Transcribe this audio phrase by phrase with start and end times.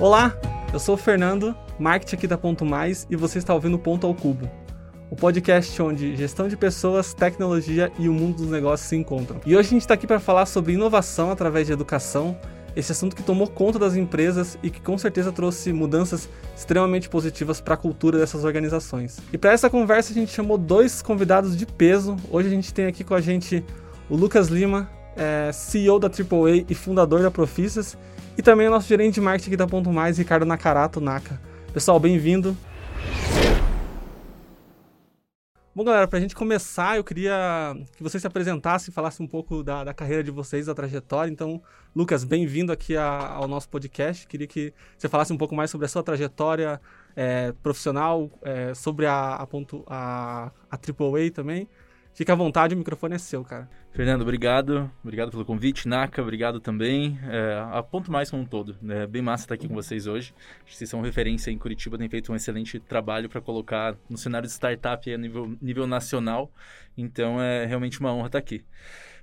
[0.00, 0.32] Olá,
[0.72, 4.14] eu sou o Fernando, marketing aqui da Ponto Mais e você está ouvindo Ponto ao
[4.14, 4.48] Cubo.
[5.10, 9.40] O podcast onde gestão de pessoas, tecnologia e o mundo dos negócios se encontram.
[9.44, 12.38] E hoje a gente está aqui para falar sobre inovação através de educação,
[12.76, 17.60] esse assunto que tomou conta das empresas e que com certeza trouxe mudanças extremamente positivas
[17.60, 19.18] para a cultura dessas organizações.
[19.32, 22.14] E para essa conversa a gente chamou dois convidados de peso.
[22.30, 23.64] Hoje a gente tem aqui com a gente
[24.08, 27.98] o Lucas Lima, é, CEO da AAA e fundador da Profissas,
[28.38, 31.40] e também o nosso gerente de marketing aqui da Ponto Mais, Ricardo Nakarato Naka.
[31.72, 32.56] Pessoal, bem-vindo.
[35.74, 39.64] Bom, galera, para a gente começar, eu queria que vocês se apresentassem, falassem um pouco
[39.64, 41.28] da, da carreira de vocês, da trajetória.
[41.28, 41.60] Então,
[41.94, 44.24] Lucas, bem-vindo aqui a, ao nosso podcast.
[44.28, 46.80] Queria que você falasse um pouco mais sobre a sua trajetória
[47.16, 51.68] é, profissional, é, sobre a, a, ponto, a, a AAA também.
[52.14, 53.68] Fica à vontade, o microfone é seu, cara.
[53.92, 54.90] Fernando, obrigado.
[55.02, 55.88] Obrigado pelo convite.
[55.88, 57.18] Naka, obrigado também.
[57.24, 58.76] É, a Ponto Mais como um todo.
[58.88, 60.34] É bem massa estar aqui com vocês hoje.
[60.58, 64.16] Acho que vocês são referência em Curitiba, têm feito um excelente trabalho para colocar no
[64.16, 66.50] cenário de startup a nível, nível nacional.
[66.96, 68.64] Então é realmente uma honra estar aqui.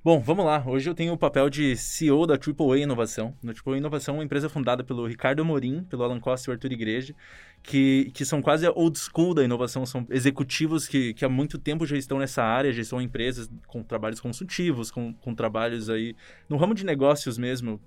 [0.06, 0.64] Bom, vamos lá.
[0.67, 3.36] Hoje eu tenho o papel de CEO da AAA Inovação.
[3.44, 6.53] A AAA Inovação é uma empresa fundada pelo Ricardo Amorim, pelo Alan Costa e o
[6.53, 7.16] Arthur Igreja,
[7.64, 9.83] que, que são quase old school da inovação.
[9.83, 13.81] São executivos que, que há muito tempo já estão nessa área, já são empresas com
[13.81, 16.16] trabalhos consultivos, com, com trabalhos aí
[16.48, 17.81] no ramo de negócios mesmo,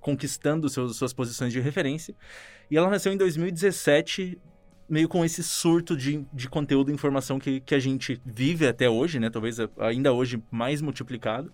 [0.00, 2.16] conquistando seus, suas posições de referência.
[2.68, 4.36] E ela nasceu em 2017
[4.90, 8.90] meio com esse surto de, de conteúdo e informação que, que a gente vive até
[8.90, 9.30] hoje, né?
[9.30, 11.52] Talvez ainda hoje mais multiplicado,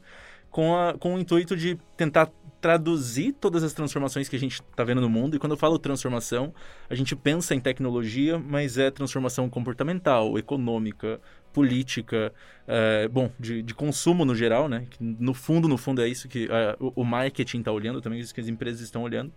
[0.51, 4.83] com, a, com o intuito de tentar traduzir todas as transformações que a gente está
[4.83, 5.37] vendo no mundo.
[5.37, 6.55] E quando eu falo transformação,
[6.89, 11.21] a gente pensa em tecnologia, mas é transformação comportamental, econômica,
[11.53, 12.33] política,
[12.67, 14.87] é, bom, de, de, consumo no geral, né?
[14.99, 18.35] No fundo, no fundo é isso que é, o, o marketing está olhando, também isso
[18.35, 19.33] que as empresas estão olhando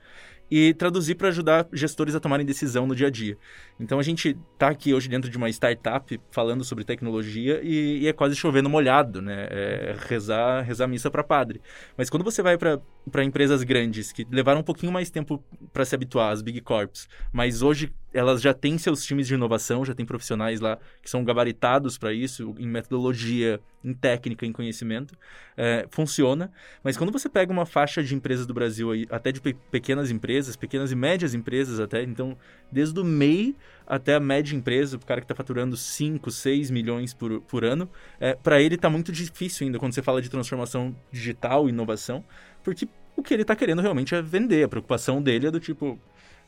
[0.49, 3.37] e traduzir para ajudar gestores a tomarem decisão no dia a dia.
[3.79, 8.07] Então a gente está aqui hoje dentro de uma startup falando sobre tecnologia e, e
[8.07, 9.47] é quase chovendo molhado, né?
[9.49, 11.61] É rezar, rezar missa para padre.
[11.97, 15.95] Mas quando você vai para empresas grandes que levaram um pouquinho mais tempo para se
[15.95, 20.05] habituar às big corps, mas hoje elas já têm seus times de inovação, já tem
[20.05, 25.15] profissionais lá que são gabaritados para isso, em metodologia, em técnica, em conhecimento,
[25.55, 26.51] é, funciona.
[26.83, 30.09] Mas quando você pega uma faixa de empresas do Brasil, aí, até de pe pequenas
[30.09, 32.35] empresas, pequenas e médias empresas até, então,
[32.71, 33.55] desde o MEI
[33.85, 37.89] até a média empresa, o cara que está faturando 5, 6 milhões por, por ano,
[38.19, 42.23] é, para ele está muito difícil ainda quando você fala de transformação digital, inovação,
[42.63, 44.63] porque o que ele está querendo realmente é vender.
[44.63, 45.99] A preocupação dele é do tipo...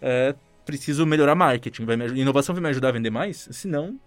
[0.02, 0.36] É,
[0.66, 1.86] preciso melhorar marketing.
[1.86, 3.48] Vai me, inovação vai me ajudar a vender mais?
[3.52, 4.00] Se não,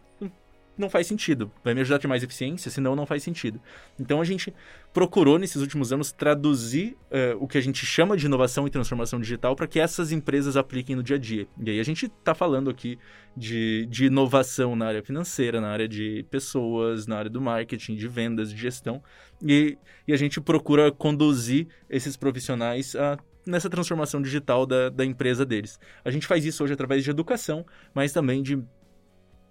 [0.77, 1.51] não faz sentido.
[1.63, 2.71] Vai me ajudar a ter mais eficiência?
[2.71, 3.61] Senão, não faz sentido.
[3.99, 4.53] Então, a gente
[4.93, 9.21] procurou, nesses últimos anos, traduzir uh, o que a gente chama de inovação e transformação
[9.21, 11.47] digital para que essas empresas apliquem no dia a dia.
[11.65, 12.99] E aí, a gente está falando aqui
[13.37, 18.09] de, de inovação na área financeira, na área de pessoas, na área do marketing, de
[18.09, 19.03] vendas, de gestão.
[19.43, 25.45] E, e a gente procura conduzir esses profissionais a nessa transformação digital da, da empresa
[25.45, 25.79] deles.
[26.05, 28.63] A gente faz isso hoje através de educação, mas também de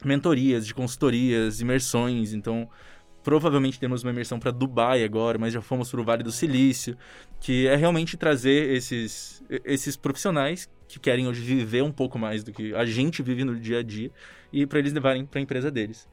[0.03, 2.33] mentorias, de consultorias, imersões.
[2.33, 2.69] Então,
[3.23, 6.97] provavelmente temos uma imersão para Dubai agora, mas já fomos para o Vale do Silício,
[7.39, 12.51] que é realmente trazer esses, esses profissionais que querem hoje viver um pouco mais do
[12.51, 14.11] que a gente vive no dia a dia
[14.51, 16.07] e para eles levarem para a empresa deles.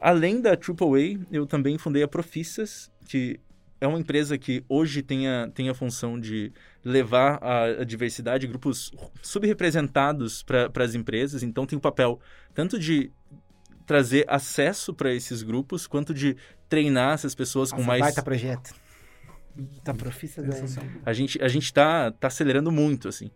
[0.00, 3.38] Além da AAA, eu também fundei a Profissas, que
[3.82, 6.52] é uma empresa que hoje tem a, tem a função de
[6.84, 11.42] levar a, a diversidade, grupos subrepresentados para as empresas.
[11.42, 12.20] Então, tem o papel
[12.54, 13.10] tanto de
[13.84, 16.36] trazer acesso para esses grupos, quanto de
[16.68, 18.00] treinar essas pessoas Nossa, com mais.
[18.00, 18.72] Baita projeto.
[19.84, 20.54] Tá profissa da...
[21.04, 23.30] A gente a gente tá, tá acelerando muito assim.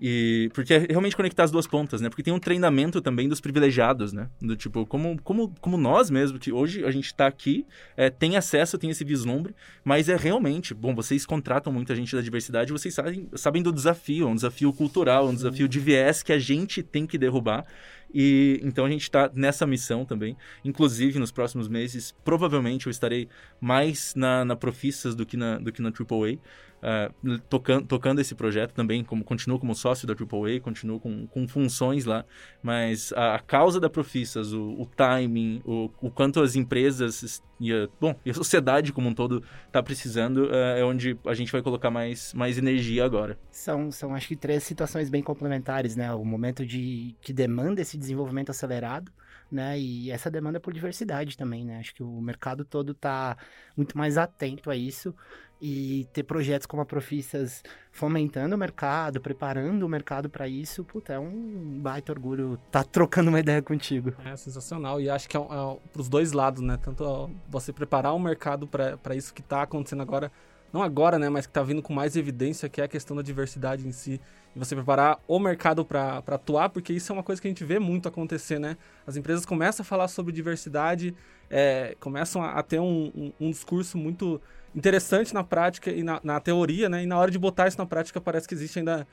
[0.00, 2.08] E porque é realmente conectar as duas pontas, né?
[2.08, 4.28] Porque tem um treinamento também dos privilegiados, né?
[4.40, 7.66] Do tipo, como como como nós mesmo que hoje a gente está aqui,
[7.96, 9.54] é, tem acesso, tem esse vislumbre,
[9.84, 14.28] mas é realmente, bom, vocês contratam muita gente da diversidade, vocês sabem, sabem do desafio,
[14.28, 17.66] um desafio cultural, um desafio de viés que a gente tem que derrubar.
[18.12, 20.36] E então a gente está nessa missão também.
[20.64, 23.28] Inclusive, nos próximos meses, provavelmente eu estarei
[23.60, 26.38] mais na, na Profissas do que na, do que na AAA
[26.82, 31.46] uh, tocando, tocando esse projeto também, como continuo como sócio da AAA, continuo com, com
[31.46, 32.24] funções lá,
[32.62, 37.72] mas a, a causa da Profissas, o, o timing, o, o, quanto as empresas e
[37.72, 41.52] a, bom, e a sociedade como um todo está precisando, uh, é onde a gente
[41.52, 43.38] vai colocar mais, mais energia agora.
[43.50, 46.12] São, são, acho que, três situações bem complementares, né?
[46.14, 49.12] O momento de que demanda esse desenvolvimento acelerado,
[49.50, 49.78] né?
[49.78, 51.78] E essa demanda por diversidade também, né?
[51.78, 53.36] Acho que o mercado todo está
[53.76, 55.14] muito mais atento a isso
[55.60, 57.62] e ter projetos como a Profissas
[57.92, 63.28] fomentando o mercado, preparando o mercado para isso, puta, é um baita orgulho tá trocando
[63.28, 64.14] uma ideia contigo.
[64.24, 66.78] É sensacional e acho que é, é para os dois lados, né?
[66.82, 70.32] Tanto você preparar o mercado para isso que está acontecendo agora,
[70.72, 73.22] não agora, né, mas que está vindo com mais evidência, que é a questão da
[73.22, 74.20] diversidade em si
[74.54, 77.64] e você preparar o mercado para atuar, porque isso é uma coisa que a gente
[77.64, 78.76] vê muito acontecer, né?
[79.06, 81.14] As empresas começam a falar sobre diversidade,
[81.48, 84.40] é, começam a, a ter um, um, um, discurso muito
[84.74, 87.02] interessante na prática e na, na, teoria, né?
[87.02, 89.06] E na hora de botar isso na prática parece que existe ainda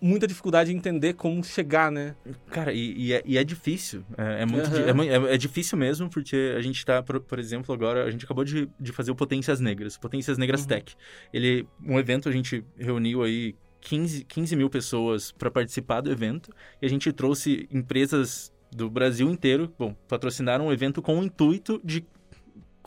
[0.00, 2.16] muita dificuldade em entender como chegar, né?
[2.50, 4.04] Cara, e, e, é, e é, difícil.
[4.16, 5.02] É, é muito uhum.
[5.02, 8.44] é, é, difícil mesmo, porque a gente tá, por, por, exemplo, agora, a gente acabou
[8.44, 10.68] de, de fazer o Potências Negras, Potências Negras uhum.
[10.68, 10.96] Tech.
[11.32, 16.52] Ele, um evento, a gente reuniu aí 15, 15 mil pessoas para participar do evento
[16.82, 21.80] e a gente trouxe empresas do Brasil inteiro, bom, patrocinaram um evento com o intuito
[21.82, 22.04] de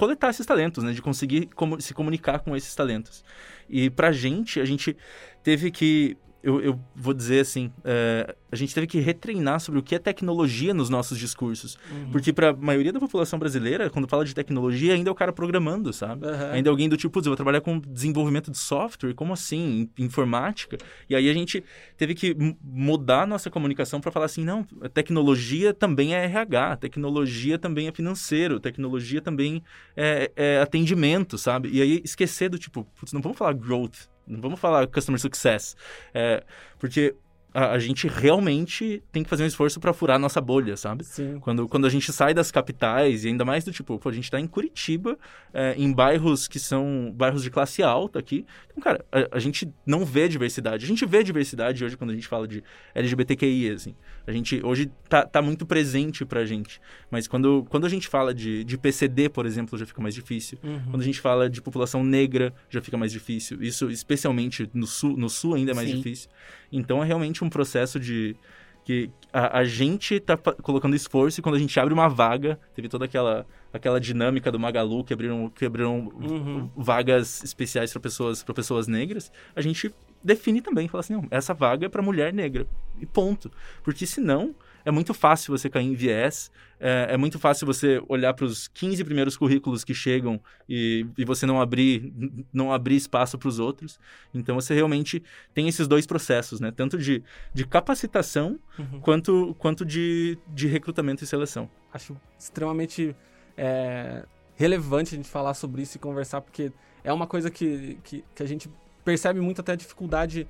[0.02, 3.24] coletar esses talentos, né, de conseguir como, se comunicar com esses talentos.
[3.70, 4.98] E pra gente, a gente
[5.44, 9.84] teve que eu, eu vou dizer assim, é, a gente teve que retreinar sobre o
[9.84, 11.78] que é tecnologia nos nossos discursos.
[11.92, 12.12] Uhum.
[12.12, 15.32] Porque para a maioria da população brasileira, quando fala de tecnologia, ainda é o cara
[15.32, 16.26] programando, sabe?
[16.26, 16.52] Uhum.
[16.52, 19.90] Ainda é alguém do tipo, eu vou trabalhar com desenvolvimento de software, como assim?
[19.98, 20.78] Informática?
[21.10, 21.64] E aí a gente
[21.96, 27.60] teve que mudar a nossa comunicação para falar assim, não, tecnologia também é RH, tecnologia
[27.60, 29.64] também é financeiro, tecnologia também
[29.96, 31.70] é, é atendimento, sabe?
[31.72, 35.76] E aí esquecer do tipo, putz, não vamos falar growth, não vamos falar customer success.
[36.14, 36.44] É,
[36.80, 37.16] porque
[37.54, 41.04] a, gente realmente tem que fazer um esforço para furar a nossa bolha, sabe?
[41.04, 41.38] Sim.
[41.40, 44.24] Quando, quando a gente sai das capitais, e ainda mais do tipo, pô, a gente
[44.26, 45.18] está em Curitiba,
[45.54, 48.46] é, em bairros que são bairros de classe alta aqui.
[48.70, 50.86] Então, cara, a, a, gente não vê diversidade.
[50.86, 52.64] A gente vê diversidade hoje quando a gente fala de
[52.96, 53.96] LGBTQI, assim.
[54.26, 56.80] A gente hoje tá, tá muito presente pra gente.
[57.10, 60.58] Mas quando, quando a gente fala de, de PCD, por exemplo, já fica mais difícil.
[60.64, 60.82] Uhum.
[60.92, 63.62] Quando a gente fala de população negra, já fica mais difícil.
[63.62, 65.98] Isso, especialmente no sul, no sul ainda é mais Sim.
[65.98, 66.30] difícil.
[66.72, 68.36] Então, é realmente um processo de
[68.84, 72.90] que a, a, gente tá colocando esforço e quando a gente abre uma vaga, teve
[72.90, 76.70] toda aquela, aquela dinâmica do Magalu que abriram, que abriram uhum.
[76.76, 79.94] vagas especiais para pessoas, pessoas negras, a gente
[80.24, 82.66] define também, fala assim, não, essa vaga é para mulher negra
[83.00, 83.52] e ponto.
[83.84, 88.34] Porque senão é muito fácil você cair em viés, é, é muito fácil você olhar
[88.34, 92.12] para os 15 primeiros currículos que chegam e, e você não abrir,
[92.52, 94.00] não abrir espaço para os outros.
[94.34, 95.22] Então você realmente
[95.54, 96.72] tem esses dois processos, né?
[96.72, 97.24] Tanto de,
[97.54, 99.00] de capacitação uhum.
[99.00, 101.70] quanto, quanto de, de recrutamento e seleção.
[101.94, 103.16] Acho extremamente
[103.56, 104.26] é,
[104.56, 106.72] relevante a gente falar sobre isso e conversar, porque
[107.04, 108.70] é uma coisa que, que, que a gente
[109.04, 110.48] percebe muito até a dificuldade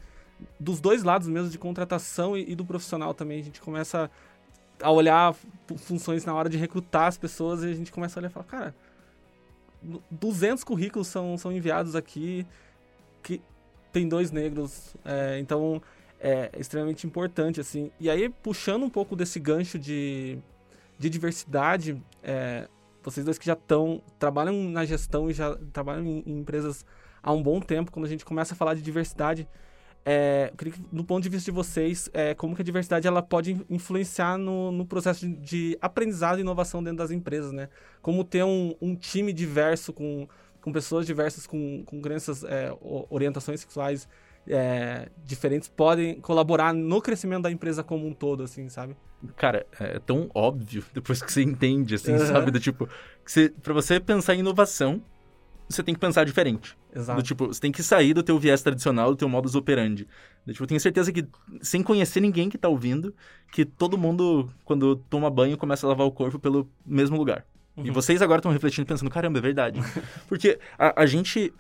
[0.60, 3.40] dos dois lados mesmo, de contratação e, e, do profissional também.
[3.40, 4.10] A gente começa
[4.82, 5.36] a olhar
[5.78, 8.46] funções na hora de recrutar as pessoas e a gente começa a olhar e falar,
[8.46, 8.76] cara,
[10.10, 12.46] 200 currículos são, são enviados aqui,
[13.24, 13.42] que
[13.92, 15.82] tem dois negros, é, então
[16.20, 17.92] é extremamente importante, assim.
[18.00, 20.38] E aí, puxando um pouco desse gancho de,
[20.98, 22.68] de diversidade, é,
[23.04, 26.86] vocês dois que já estão, trabalham na gestão e já trabalham em, em empresas
[27.24, 29.48] há um bom tempo, quando a gente começa a falar de diversidade,
[30.06, 30.52] é,
[30.92, 34.72] do ponto de vista de vocês, é, como que a diversidade ela pode influenciar no,
[34.72, 37.70] no processo de, de, aprendizado e inovação dentro das empresas, né?
[38.02, 40.28] Como ter um, um time diverso, com,
[40.60, 42.76] com pessoas diversas, com, com crenças, é,
[43.10, 44.08] orientações sexuais
[44.48, 48.96] é, diferentes, podem colaborar no crescimento da empresa como um todo, assim, sabe?
[49.36, 52.26] Cara, é tão óbvio depois que você entende, assim, uhum.
[52.26, 52.50] sabe?
[52.50, 52.88] Do tipo,
[53.24, 55.02] que você, pra você pensar em inovação,
[55.72, 56.78] você tem que pensar diferente.
[56.94, 57.20] Exato.
[57.22, 60.08] Do tipo, você tem que sair do teu viés tradicional, do teu modus operandi.
[60.46, 61.26] Do, tipo, eu tenho certeza que,
[61.62, 63.14] sem conhecer ninguém que tá ouvindo,
[63.52, 67.46] que todo mundo, quando toma banho, começa a lavar o corpo pelo mesmo lugar.
[67.78, 67.86] Uhum.
[67.86, 69.80] E vocês agora estão refletindo, pensando, caramba, é verdade.
[70.28, 71.54] Porque a, a gente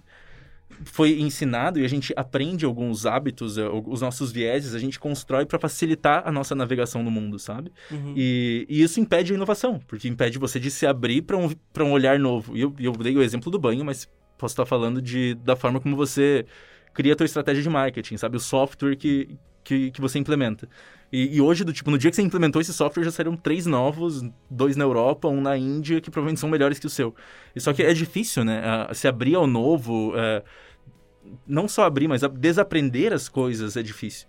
[0.84, 5.46] foi ensinado e a gente aprende alguns hábitos, eh, os nossos vieses, a gente constrói
[5.46, 7.72] para facilitar a nossa navegação no mundo, sabe?
[7.90, 8.14] Uhum.
[8.16, 11.50] E, e, isso impede a inovação, porque impede você de se abrir para um,
[11.80, 12.58] um olhar novo.
[12.58, 15.80] E eu, eu dei o exemplo do banho, mas posso estar falando de, da forma
[15.80, 16.46] como você
[16.94, 18.38] cria a tua estratégia de marketing, sabe?
[18.38, 20.68] O software que, que, que você implementa.
[21.12, 23.66] E, e, hoje, do tipo, no dia que você implementou esse software, já saíram três
[23.66, 27.14] novos, dois na Europa, um na Índia, que provavelmente são melhores que o seu.
[27.54, 28.88] E só que é difícil, né?
[28.94, 30.42] se abrir ao novo, é,
[31.46, 34.26] não só abrir, mas desaprender as coisas é difícil.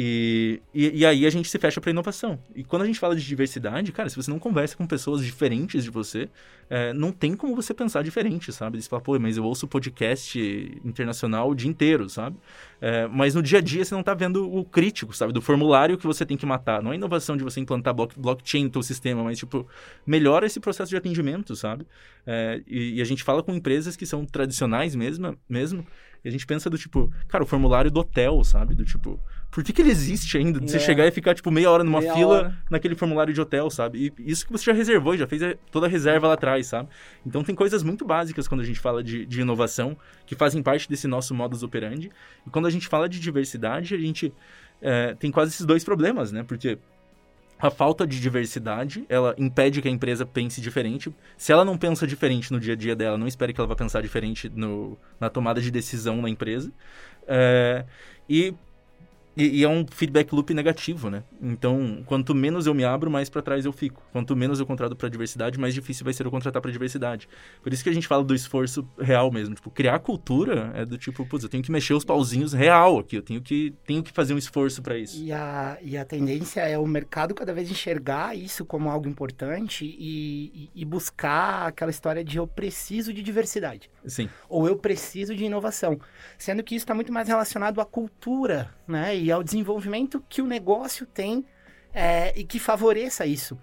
[0.00, 2.38] E, e, e, aí a gente se fecha para inovação.
[2.54, 5.82] E quando a gente fala de diversidade, cara, se você não conversa com pessoas diferentes
[5.82, 6.28] de você,
[6.70, 8.80] é, não tem como você pensar diferente, sabe?
[8.80, 10.38] Você fala, pô, mas eu ouço podcast
[10.84, 12.36] internacional o dia inteiro, sabe?
[12.80, 15.32] É, mas no dia a dia você não tá vendo o crítico, sabe?
[15.32, 16.80] Do formulário que você tem que matar.
[16.80, 19.66] Não é inovação de você implantar block, blockchain no seu sistema, mas, tipo,
[20.06, 21.84] melhora esse processo de atendimento, sabe?
[22.24, 25.84] É, e, e, a gente fala com empresas que são tradicionais mesmo, mesmo
[26.24, 28.74] e a gente pensa do tipo, cara, o formulário do hotel, sabe?
[28.74, 30.60] Do tipo, por que, que ele existe ainda?
[30.60, 30.80] De você é.
[30.80, 32.58] chegar e ficar, tipo, meia hora numa meia fila hora.
[32.70, 34.12] naquele formulário de hotel, sabe?
[34.18, 36.88] E isso que você já reservou, já fez toda a reserva lá atrás, sabe?
[37.26, 40.88] Então tem coisas muito básicas quando a gente fala de, de inovação, que fazem parte
[40.88, 42.10] desse nosso modus operandi.
[42.46, 44.32] E quando a gente fala de diversidade, a gente
[44.82, 46.42] é, tem quase esses dois problemas, né?
[46.42, 46.78] Porque
[47.58, 51.12] a falta de diversidade, ela impede que a empresa pense diferente.
[51.36, 53.74] Se ela não pensa diferente no dia a dia dela, não espere que ela vá
[53.74, 56.70] pensar diferente no, na tomada de decisão na empresa.
[57.26, 57.84] É,
[58.28, 58.54] e
[59.38, 61.22] e, e, é um feedback loop negativo, né?
[61.40, 64.02] Então, quanto menos eu me abro, mais para trás eu fico.
[64.10, 67.28] Quanto menos eu contrato para diversidade, mais difícil vai ser eu contratar para diversidade.
[67.62, 69.54] Por isso que a gente fala do esforço real mesmo.
[69.54, 73.16] Tipo, criar cultura é do tipo, putz, eu tenho que mexer os pauzinhos real aqui.
[73.16, 75.22] Eu tenho que, tenho que fazer um esforço para isso.
[75.22, 79.84] E a, e a tendência é o mercado cada vez enxergar isso como algo importante
[79.84, 83.88] e, e, e buscar aquela história de eu preciso de diversidade.
[84.08, 84.28] Sim.
[84.48, 85.98] Ou eu preciso de inovação.
[86.36, 89.16] Sendo que isso está muito mais relacionado à cultura, né?
[89.16, 91.44] E ao desenvolvimento que o negócio tem
[91.92, 93.58] é, e que favoreça isso.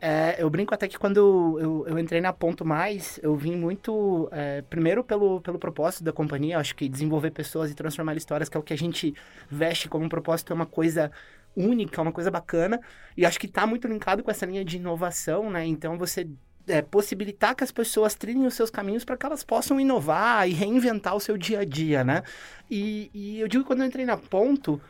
[0.00, 4.28] É, eu brinco até que quando eu, eu, entrei na Ponto Mais, eu vim muito,
[4.32, 8.56] é, primeiro pelo, pelo propósito da companhia, acho que desenvolver pessoas e transformar histórias, que
[8.56, 9.14] é o que a gente
[9.50, 11.10] veste como um propósito, é uma coisa
[11.54, 12.80] única, é uma coisa bacana,
[13.16, 15.66] e acho que está muito linkado com essa linha de inovação, né?
[15.66, 16.26] Então você
[16.66, 20.52] é, possibilitar que as pessoas trilhem os seus caminhos para que elas possam inovar e
[20.52, 22.22] reinventar o seu dia a dia, né?
[22.70, 24.80] E, e eu digo que quando eu entrei na Ponto,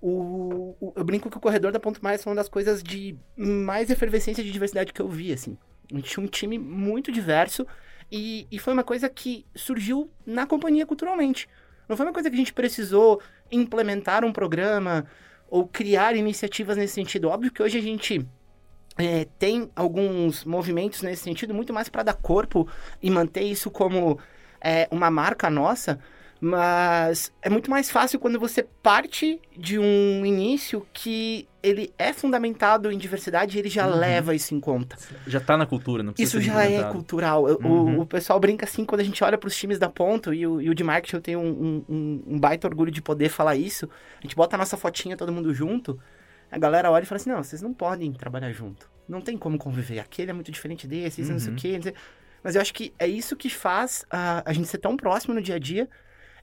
[0.00, 3.16] o, o, eu brinco que o corredor da Ponto Mais foi uma das coisas de
[3.36, 5.56] mais efervescência de diversidade que eu vi, assim.
[5.92, 7.66] A gente tinha um time muito diverso
[8.10, 11.48] e, e foi uma coisa que surgiu na companhia culturalmente.
[11.88, 15.06] Não foi uma coisa que a gente precisou implementar um programa
[15.48, 17.28] ou criar iniciativas nesse sentido.
[17.28, 18.24] Óbvio que hoje a gente
[19.00, 22.68] é, tem alguns movimentos nesse sentido, muito mais para dar corpo
[23.02, 24.18] e manter isso como
[24.60, 25.98] é, uma marca nossa,
[26.40, 32.90] mas é muito mais fácil quando você parte de um início que ele é fundamentado
[32.90, 33.94] em diversidade e ele já uhum.
[33.94, 34.96] leva isso em conta.
[35.26, 37.44] Já está na cultura, não precisa Isso já é cultural.
[37.44, 37.98] Uhum.
[37.98, 40.46] O, o, pessoal brinca assim quando a gente olha para os times da ponta e
[40.46, 43.56] o, e o de marketing eu tenho um, um, um, baita orgulho de poder falar
[43.56, 43.88] isso.
[44.18, 46.00] A gente bota a nossa fotinha todo mundo junto,
[46.50, 48.90] a galera olha e fala assim, não, vocês não podem trabalhar junto.
[49.08, 49.98] Não tem como conviver.
[49.98, 51.34] Aquele é muito diferente desse, isso uhum.
[51.34, 51.82] não sei o uhum.
[51.82, 51.94] quê.
[52.42, 55.42] Mas eu acho que é isso que faz a, a gente ser tão próximo no
[55.42, 55.88] dia a dia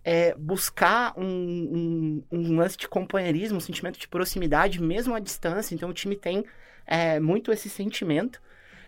[0.07, 5.75] é, buscar um, um, um, lance de companheirismo, um sentimento de proximidade, mesmo à distância.
[5.75, 6.45] Então, o time tem
[6.85, 8.41] é, muito esse sentimento.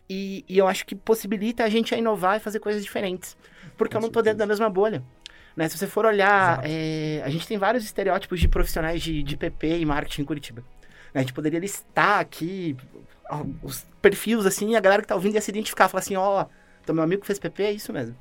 [0.09, 3.37] E, e, eu acho que possibilita a gente a inovar e fazer coisas diferentes.
[3.77, 5.03] Porque Com eu não estou dentro da mesma bolha.
[5.57, 5.67] Né?
[5.67, 9.79] Se você for olhar, é, a gente tem vários estereótipos de profissionais de, de PP
[9.79, 10.63] e marketing em Curitiba.
[11.13, 12.75] A gente poderia listar aqui
[13.61, 15.87] os perfis, assim, e a galera que está ouvindo ia se identificar.
[15.87, 16.45] Falar assim, ó, oh,
[16.81, 18.15] então meu amigo fez PP, é isso mesmo.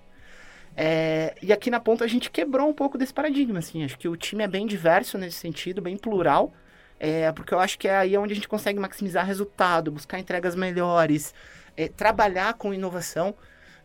[0.77, 3.85] É, e aqui na ponta a gente quebrou um pouco desse paradigma, assim.
[3.85, 6.53] Acho que o time é bem diverso nesse sentido, bem plural.
[7.01, 10.55] É, porque eu acho que é aí onde a gente consegue maximizar resultado, buscar entregas
[10.55, 11.33] melhores,
[11.77, 13.35] é, trabalhar com inovação.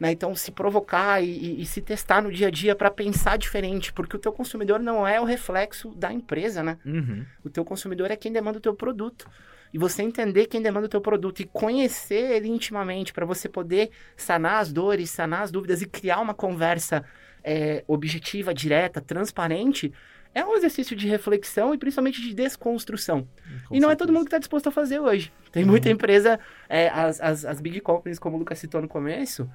[0.04, 0.12] Né?
[0.12, 3.94] Então, se provocar e, e, e, se testar no dia a dia para pensar diferente,
[3.94, 6.78] porque o teu consumidor não é o reflexo da empresa, né?
[6.86, 7.26] Uhum.
[7.42, 9.30] O teu consumidor é quem demanda o teu produto
[9.74, 13.92] e você entender quem demanda o teu produto e conhecer ele intimamente para você poder
[14.18, 17.06] sanar as dores, sanar as dúvidas e criar uma conversa
[17.42, 19.94] é, objetiva, direta, transparente,
[20.36, 23.22] é um exercício de reflexão e principalmente de desconstrução.
[23.70, 23.92] Com e não certeza.
[23.94, 25.32] é todo mundo que está disposto a fazer hoje.
[25.50, 25.96] Tem muita uhum.
[25.96, 29.50] empresa, é, as, as, as, big companies, como o Lucas citou no começo,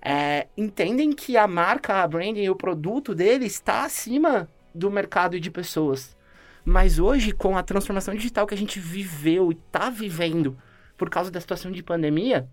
[0.00, 5.36] é, entendem que a marca, a branding e o produto dele está acima do mercado
[5.36, 6.16] e de pessoas.
[6.64, 10.56] Mas hoje, com a transformação digital que a gente viveu e está vivendo
[10.96, 12.48] por causa da situação de pandemia,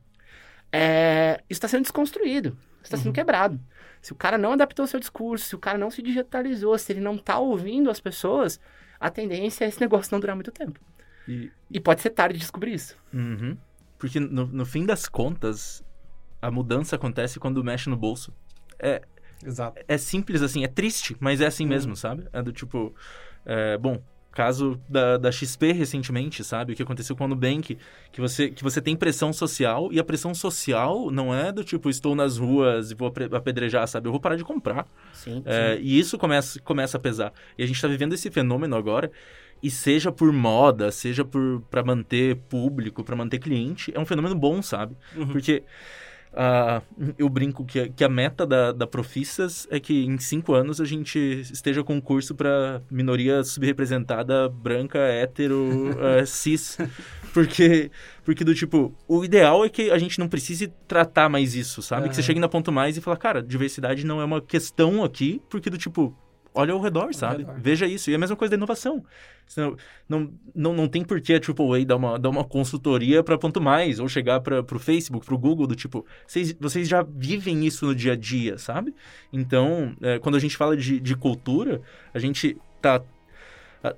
[0.72, 3.14] é, isso está sendo desconstruído, está sendo uhum.
[3.14, 3.60] quebrado.
[4.02, 6.94] Se o cara não adaptou o seu discurso, se o cara não se digitalizou, se
[6.94, 8.60] ele não está ouvindo as pessoas,
[9.00, 10.80] a tendência é esse negócio não durar muito tempo.
[11.28, 12.96] E, e pode ser tarde de descobrir isso.
[13.14, 13.58] Uhum.
[13.98, 15.84] Porque no, no fim das contas,
[16.46, 18.34] a mudança acontece quando mexe no bolso.
[18.78, 19.02] É,
[19.44, 19.82] Exato.
[19.88, 21.70] É simples assim, é triste, mas é assim uhum.
[21.70, 22.26] mesmo, sabe?
[22.32, 22.94] É do tipo.
[23.46, 26.74] É, bom, caso da, da XP recentemente, sabe?
[26.74, 27.78] O que aconteceu com o Nubank,
[28.12, 31.90] que você, que você tem pressão social, e a pressão social não é do tipo,
[31.90, 34.08] estou nas ruas e vou apedrejar, sabe?
[34.08, 34.88] Eu vou parar de comprar.
[35.14, 35.82] Sim, é, sim.
[35.84, 37.34] E isso começa, começa a pesar.
[37.58, 39.12] E a gente está vivendo esse fenômeno agora,
[39.64, 44.36] e seja por moda, seja por para manter público, para manter cliente, é um fenômeno
[44.36, 44.98] bom, sabe?
[45.16, 45.28] Uhum.
[45.28, 45.64] Porque
[46.36, 50.54] Uh, eu brinco que, a, que a meta da, da Profissas é que em cinco
[50.54, 56.78] anos a gente esteja com um curso para minoria subrepresentada, branca, hétero, uh, cis.
[57.36, 57.92] Porque,
[58.24, 62.08] porque do tipo, o ideal é que a gente não precise tratar mais isso, sabe?
[62.08, 65.42] Que você chegue na ponto mais e fala, cara, diversidade não é uma questão aqui,
[65.50, 66.16] porque do tipo,
[66.56, 67.44] olha ao redor, sabe?
[67.44, 67.60] Redor.
[67.60, 68.10] Veja isso.
[68.10, 69.04] E é a mesma coisa da inovação.
[69.56, 69.76] Não,
[70.10, 73.62] não, não, não tem por que a AAA dar uma, dar uma consultoria para ponto
[73.62, 77.66] mais, ou chegar para o Facebook, para o Google, do tipo, vocês, vocês já vivem
[77.66, 78.96] isso no dia a dia, sabe?
[79.32, 81.82] Então, é, quando a gente fala de, de cultura,
[82.14, 83.02] a gente tá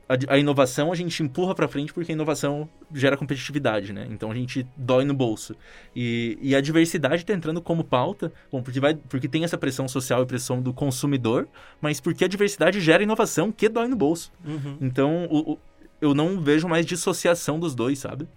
[0.08, 4.08] a, a, inovação a gente empurra para frente porque a inovação gera competitividade, né?
[4.10, 5.56] Então a gente dói no bolso.
[5.96, 9.88] E, e a diversidade está entrando como pauta, bom, porque, vai, porque tem essa pressão
[9.88, 11.48] social e pressão do consumidor,
[11.80, 14.32] mas porque a diversidade gera inovação que dói no bolso.
[14.46, 14.78] Uhum.
[14.82, 15.60] Então o, o,
[16.02, 18.28] eu não vejo mais dissociação dos dois, sabe?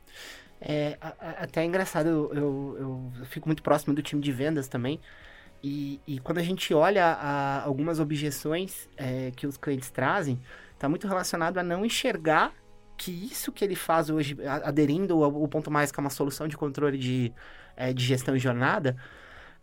[0.60, 2.76] É, até é engraçado, eu, eu,
[3.18, 5.00] eu, fico muito próximo do time de vendas também.
[5.62, 7.12] E, e quando a gente olha
[7.64, 10.38] algumas objeções é, que os clientes trazem,
[10.80, 12.54] está muito relacionado a não enxergar
[12.96, 14.34] que isso que ele faz hoje,
[14.64, 17.32] aderindo ao, ponto mais que é uma solução de controle de,
[17.76, 18.96] é, de gestão e jornada,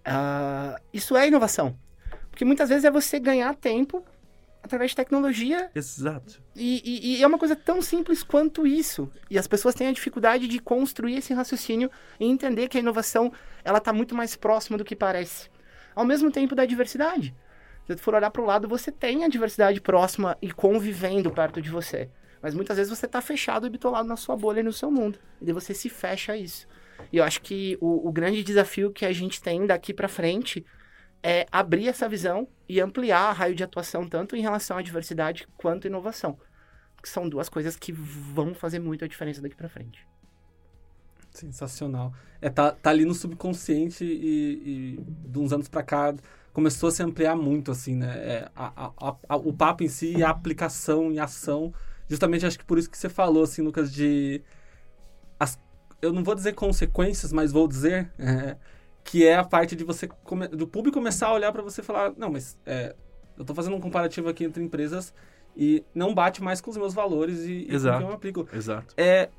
[0.07, 1.75] uh, isso é inovação.
[2.29, 4.05] Porque muitas vezes é você ganhar tempo
[4.61, 5.71] através de tecnologia.
[5.73, 6.39] Exato.
[6.55, 9.11] E, e, e, é uma coisa tão simples quanto isso.
[9.27, 13.31] E as pessoas têm a dificuldade de construir esse raciocínio e entender que a inovação
[13.63, 15.49] ela está muito mais próxima do que parece.
[15.95, 17.33] Ao mesmo tempo da diversidade.
[17.87, 21.61] Se você for olhar para o lado, você tem a diversidade próxima e convivendo perto
[21.61, 22.09] de você.
[22.41, 25.17] Mas muitas vezes você está fechado e bitolado na sua bolha e no seu mundo.
[25.41, 26.67] E daí você se fecha a isso.
[27.13, 30.65] E eu acho que o, o grande desafio que a gente tem daqui para frente
[31.23, 35.47] é abrir essa visão e ampliar a raio de atuação tanto em relação à diversidade
[35.55, 36.37] quanto à inovação.
[37.01, 40.05] Que são duas coisas que vão fazer muito a diferença daqui para frente.
[41.31, 42.13] Sensacional.
[42.41, 46.13] É, tá, tá ali no subconsciente e, e de uns anos para cá
[46.57, 48.17] começou a se ampliar muito, assim, né?
[48.17, 51.71] É, a, a, a, o papo em si e a aplicação em ação.
[52.07, 54.41] Justamente acho que por isso que você falou, assim, Lucas, de.
[55.39, 55.59] As,
[56.01, 58.11] eu não vou dizer consequências, mas vou dizer.
[58.17, 58.57] É,
[59.03, 61.83] que é a parte de você come, do público começar a olhar para você e
[61.83, 62.95] falar, não, mas é,
[63.37, 65.13] eu estou fazendo um comparativo aqui entre empresas
[65.55, 68.01] e não bate mais com os meus valores e, Exato.
[68.01, 68.49] e eu aplico.
[68.51, 68.95] Exato.
[68.97, 69.29] É,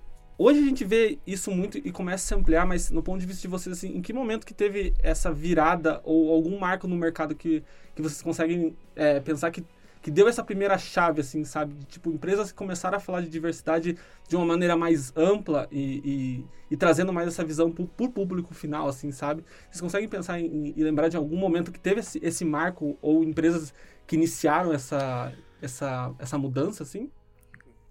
[0.41, 3.27] Hoje a gente vê isso muito e começa a se ampliar, mas no ponto de
[3.27, 6.95] vista de vocês, assim, em que momento que teve essa virada ou algum marco no
[6.95, 9.65] mercado que, que vocês conseguem é, pensar que,
[10.01, 11.75] que deu essa primeira chave, assim, sabe?
[11.89, 13.99] Tipo, empresas começaram a falar de diversidade
[14.29, 18.55] de uma maneira mais ampla e, e, e trazendo mais essa visão para o público
[18.55, 19.45] final, assim, sabe?
[19.69, 23.25] Vocês conseguem pensar em, e lembrar de algum momento que teve esse, esse marco ou
[23.25, 23.75] empresas
[24.07, 27.11] que iniciaram essa, essa, essa mudança, assim?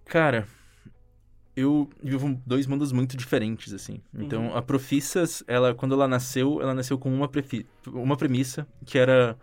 [0.05, 0.47] Cara,
[1.57, 3.99] eu vivo dois mundos muito diferentes, assim.
[4.15, 4.55] Então, uhum.
[4.55, 7.65] a Profissas, ela, quando ela nasceu, ela nasceu com uma, prefi...
[7.87, 9.35] uma premissa, que era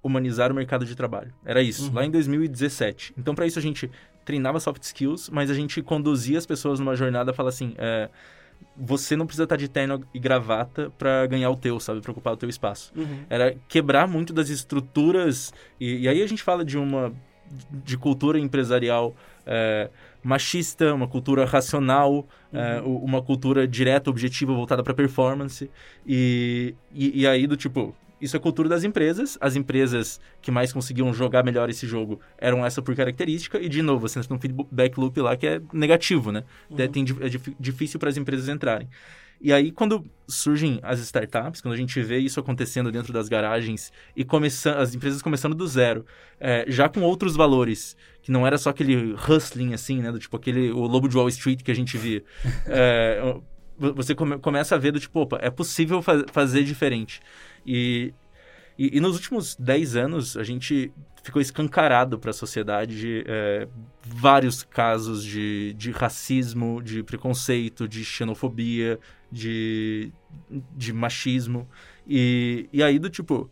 [0.00, 1.34] humanizar o mercado de trabalho.
[1.44, 1.94] Era isso, uhum.
[1.94, 3.14] lá em 2017.
[3.18, 3.90] Então, para isso, a gente
[4.24, 8.08] treinava soft skills, mas a gente conduzia as pessoas numa jornada, fala assim, é,
[8.76, 12.00] você não precisa estar de terno e gravata para ganhar o teu, sabe?
[12.00, 12.92] Para ocupar o teu espaço.
[12.94, 13.24] Uhum.
[13.28, 17.12] Era quebrar muito das estruturas, e, e aí a gente fala de uma
[17.70, 19.90] de cultura empresarial é,
[20.26, 22.96] machista, uma cultura racional, uhum.
[22.96, 25.70] uma cultura direta, objetiva, voltada para performance.
[26.04, 29.38] E, e, e, aí, do tipo, isso é cultura das empresas.
[29.40, 33.60] As empresas que mais conseguiam jogar melhor esse jogo eram essa por característica.
[33.60, 36.42] E, de novo, você entra num feedback loop lá que é negativo, né?
[36.68, 36.76] Uhum.
[36.80, 38.88] É, tem, é difícil para as empresas entrarem.
[39.40, 43.92] E aí, quando surgem as startups, quando a gente vê isso acontecendo dentro das garagens
[44.16, 46.06] e começando, as empresas começando do zero,
[46.40, 50.10] é, já com outros valores, que não era só aquele hustling, assim, né?
[50.10, 52.24] Do tipo aquele o lobo de Wall Street que a gente via.
[52.66, 53.36] é,
[53.78, 57.20] você come, começa a ver do tipo, opa, é possível fa fazer diferente.
[57.64, 58.12] E,
[58.76, 63.68] e, e, nos últimos 10 anos, a gente ficou escancarado para a sociedade é,
[64.04, 68.98] vários casos de, de racismo, de preconceito, de xenofobia,
[69.30, 70.12] de,
[70.76, 71.68] de machismo.
[72.08, 73.48] E, e aí, do tipo,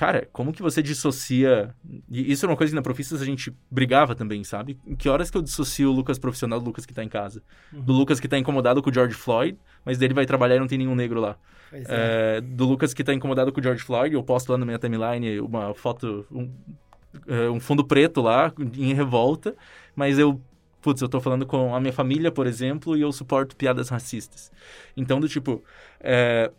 [0.00, 1.74] cara, como que você dissocia.
[2.10, 4.78] E isso é uma coisa que na Profissas a gente brigava também, sabe?
[4.86, 7.42] Em que horas que eu dissocio o Lucas profissional do Lucas que tá em casa?
[7.70, 7.82] Uhum.
[7.82, 10.66] Do Lucas que tá incomodado com o George Floyd, mas dele vai trabalhar e não
[10.66, 11.36] tem nenhum negro lá.
[11.70, 11.82] É.
[11.86, 14.78] É, do Lucas que tá incomodado com o George Floyd, eu posto lá na minha
[14.78, 16.50] timeline uma foto, um,
[17.28, 19.54] é, um fundo preto lá, em revolta,
[19.94, 20.40] mas eu
[20.80, 24.50] putz, eu tô falando com a minha família, por exemplo, e eu suporto piadas racistas.
[24.96, 25.62] Então, do tipo,
[26.00, 26.50] é,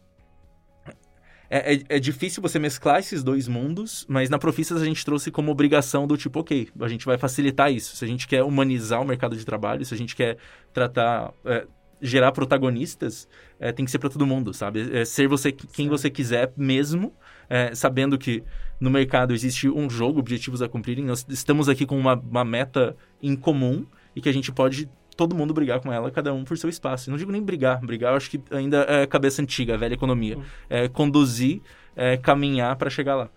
[1.53, 5.29] é, é, é, difícil você mesclar esses dois mundos, mas na Profissas a gente trouxe
[5.29, 7.97] como obrigação do tipo, ok, a gente vai facilitar isso.
[7.97, 10.37] Se a gente quer humanizar o mercado de trabalho, se a gente quer
[10.71, 11.67] tratar, é,
[12.01, 13.27] gerar protagonistas,
[13.59, 14.97] é, tem que ser para todo mundo, sabe?
[14.97, 17.13] É, ser você quem você quiser mesmo,
[17.49, 18.41] é, sabendo que
[18.79, 21.03] no mercado existe um jogo, objetivos a cumprirem.
[21.03, 23.85] Nós estamos aqui com uma, uma meta em comum
[24.15, 24.89] e que a gente pode
[25.21, 27.11] todo mundo brigar com ela, cada um por seu espaço.
[27.11, 30.37] Não digo nem brigar, brigar eu acho que ainda é cabeça antiga, velha economia.
[30.37, 30.43] Uhum.
[30.67, 31.61] É conduzir,
[31.95, 33.29] é caminhar para chegar lá.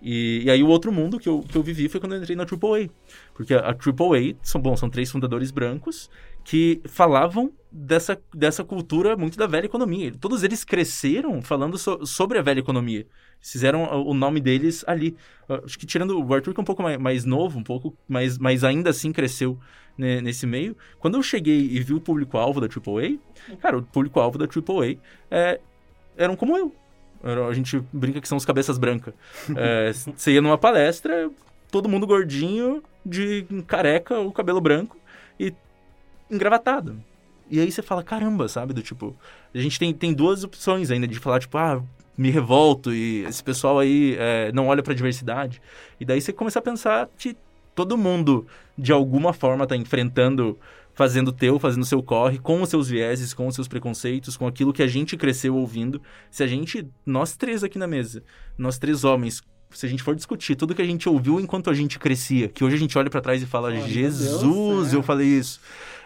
[0.00, 2.36] E, e, aí o outro mundo que eu, que eu vivi foi quando eu entrei
[2.36, 2.90] na AAA.
[3.34, 6.08] Porque a, a AAA, são, bom, são três fundadores brancos
[6.44, 10.12] que falavam dessa, dessa cultura muito da velha economia.
[10.20, 13.06] Todos eles cresceram falando so, sobre a velha economia.
[13.42, 15.16] Fizeram o nome deles ali.
[15.48, 18.38] Acho que tirando o Arthur, que é um pouco mais, mais novo, um pouco, mas,
[18.38, 19.58] mas ainda assim cresceu
[19.98, 20.76] né, nesse meio.
[21.00, 23.18] Quando eu cheguei e vi o público-alvo da AAA,
[23.60, 24.96] cara, o público-alvo da AAA
[25.30, 25.60] é,
[26.16, 26.74] eram como eu.
[27.48, 29.14] A gente brinca que são os cabeças brancas.
[29.56, 31.30] É, você ia numa palestra,
[31.70, 34.96] todo mundo gordinho, de careca, o cabelo branco
[35.38, 35.52] e
[36.30, 37.02] engravatado.
[37.50, 38.72] E aí você fala, caramba, sabe?
[38.72, 39.16] Do tipo,
[39.54, 41.82] a gente tem, tem duas opções ainda de falar, tipo, ah,
[42.16, 45.60] me revolto e esse pessoal aí é, não olha pra diversidade.
[45.98, 47.36] E daí você começa a pensar que
[47.74, 48.46] todo mundo,
[48.76, 50.58] de alguma forma, está enfrentando,
[50.94, 54.72] fazendo teu, fazendo seu corre, com os seus vieses, com os seus preconceitos, com aquilo
[54.72, 56.00] que a gente cresceu ouvindo.
[56.30, 58.22] Se a gente, nós três aqui na mesa,
[58.58, 61.74] nós três homens, se a gente for discutir tudo que a gente ouviu enquanto a
[61.74, 65.00] gente crescia, que hoje a gente olha para trás e fala, oh, Jesus, Deus, eu
[65.00, 65.02] é.
[65.02, 65.60] falei isso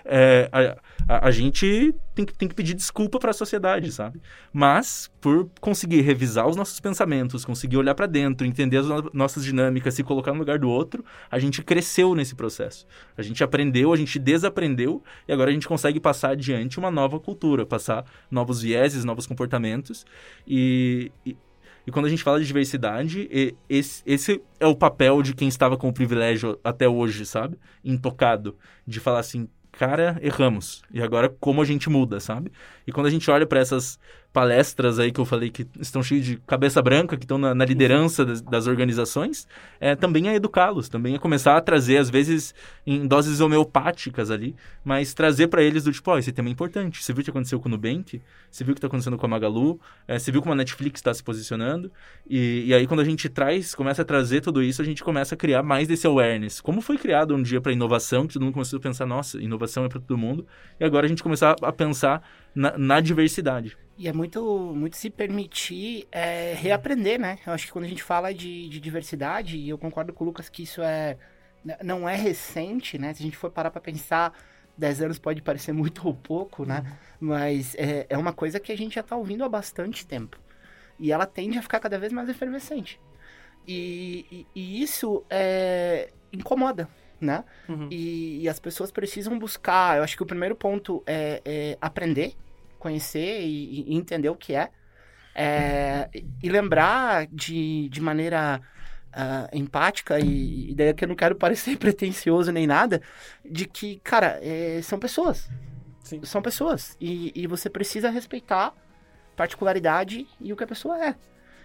[0.09, 0.77] é, a,
[1.09, 4.21] a, a, gente tem que, tem que pedir desculpa para a sociedade, sabe?
[4.53, 9.45] Mas, por conseguir revisar os nossos pensamentos, conseguir olhar para dentro, entender as no nossas
[9.45, 12.87] dinâmicas, se colocar no lugar do outro, a gente cresceu nesse processo.
[13.17, 17.19] A gente aprendeu, a gente desaprendeu e agora a gente consegue passar adiante uma nova
[17.19, 20.07] cultura, passar novos vieses, novos comportamentos
[20.47, 21.37] e, e
[21.87, 23.29] e quando a gente fala de diversidade,
[23.69, 27.57] esse, esse é o papel de quem estava com o privilégio até hoje, sabe?
[27.85, 28.57] Intocado.
[28.85, 30.83] De falar assim, cara, erramos.
[30.93, 32.51] E agora como a gente muda, sabe?
[32.87, 33.99] E quando a gente olha para essas
[34.37, 37.65] palestras aí que eu falei que estão cheias de cabeça branca, que estão na, na
[37.65, 39.49] liderança das, das, organizações,
[39.81, 42.55] é, também é educá-los, também é começar a trazer, às vezes,
[42.87, 46.53] em doses homeopáticas ali, mas trazer para eles do tipo, ó, oh, esse tema é
[46.53, 47.03] importante.
[47.03, 48.21] Você viu o que aconteceu com o Nubank?
[48.51, 49.81] Você viu o que está acontecendo com a Magalu?
[50.07, 51.91] É, você viu como a Netflix está se posicionando?
[52.29, 55.35] E, e aí, quando a gente traz, começa a trazer tudo isso, a gente começa
[55.35, 56.61] a criar mais desse awareness.
[56.61, 59.87] Como foi criado um dia para inovação, que todo mundo começou a pensar, nossa, inovação
[59.87, 60.47] é para todo mundo,
[60.79, 62.23] e agora a gente começar a pensar
[62.55, 63.79] na, na diversidade.
[63.99, 67.39] E é muito, muito se permitir é, reaprender, né?
[67.47, 70.27] Eu acho que quando a gente fala de, de diversidade, e eu concordo com o
[70.27, 71.17] Lucas que isso é
[71.83, 73.13] não é recente, né?
[73.13, 74.33] Se a gente for parar para pensar,
[74.77, 76.85] 10 anos pode parecer muito ou pouco, né?
[77.21, 77.29] Uhum.
[77.29, 80.39] Mas é, é uma coisa que a gente já está ouvindo há bastante tempo.
[80.99, 83.01] E ela tende a ficar cada vez mais efervescente.
[83.67, 86.89] E, e, e isso é, incomoda,
[87.21, 87.45] né?
[87.69, 87.89] Uhum.
[87.91, 89.99] E, e, as pessoas precisam buscar.
[89.99, 92.37] Eu acho que o primeiro ponto é, é aprender
[92.79, 94.71] conhecer e, e entender o que é.
[95.35, 96.09] é
[96.43, 98.61] e lembrar de, de maneira
[99.17, 103.01] uh, empática, e, e daí que eu não quero parecer pretencioso nem nada,
[103.45, 105.49] de que, cara, é, são pessoas.
[106.05, 106.21] Sim.
[106.25, 106.97] São pessoas.
[107.01, 108.73] E, e você precisa respeitar
[109.35, 111.17] particularidade e o que a pessoa é.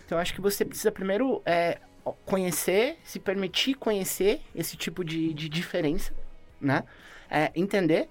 [0.06, 1.80] Então, acho que você precisa primeiro é,
[2.26, 6.14] conhecer, se permitir conhecer esse tipo de, de diferença,
[6.60, 6.84] né?
[7.30, 8.10] É, entender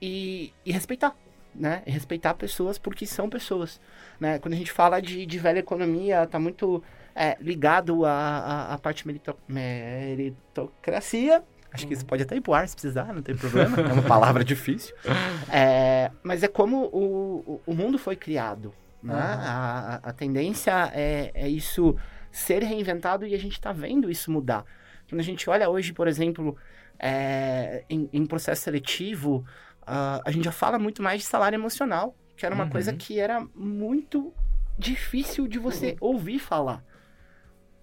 [0.00, 1.16] e, e respeitar
[1.54, 1.82] né?
[1.86, 3.80] Respeitar pessoas porque são pessoas,
[4.18, 4.38] né?
[4.38, 6.82] Quando a gente fala de, de velha economia, tá muito
[7.14, 11.42] é, ligado à, à, parte merito, meritocracia.
[11.72, 13.80] Acho que isso pode até ir pro ar se precisar, não tem problema.
[13.80, 14.94] é uma palavra difícil.
[15.52, 19.14] É, mas é como o, o mundo foi criado, né?
[19.14, 19.20] Uhum.
[19.20, 21.96] A, a, tendência é, é isso
[22.30, 24.64] ser reinventado e a gente está vendo isso mudar.
[25.08, 26.56] Quando a gente olha hoje, por exemplo,
[27.00, 29.44] é, em, em processo seletivo,
[29.90, 32.70] uh, a gente já fala muito mais de salário emocional, que era uma uhum.
[32.70, 34.32] coisa que era muito
[34.78, 36.12] difícil de você uhum.
[36.12, 36.82] ouvir falar.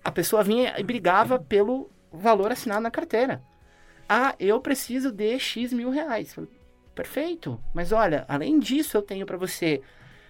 [0.03, 3.43] A pessoa vinha e brigava pelo valor assinado na carteira.
[4.07, 6.35] Ah, eu preciso de X mil reais.
[6.95, 7.61] Perfeito.
[7.73, 9.81] Mas olha, além disso, eu tenho para você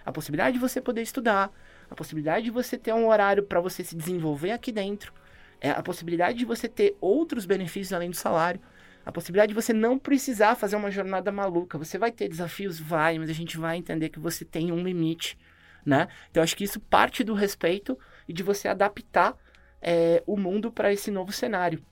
[0.04, 1.52] a possibilidade de você poder estudar,
[1.88, 5.12] a possibilidade de você ter um horário para você se desenvolver aqui dentro,
[5.60, 8.60] é, a possibilidade de você ter outros benefícios além do salário.
[9.08, 11.78] A possibilidade de você não precisar fazer uma jornada maluca.
[11.78, 12.78] Você vai ter desafios?
[12.78, 15.38] Vai, mas a gente vai entender que você tem um limite,
[15.82, 16.08] né?
[16.30, 19.34] Então, acho que isso parte do respeito e de você adaptar
[19.80, 21.82] é, o mundo para esse novo cenário.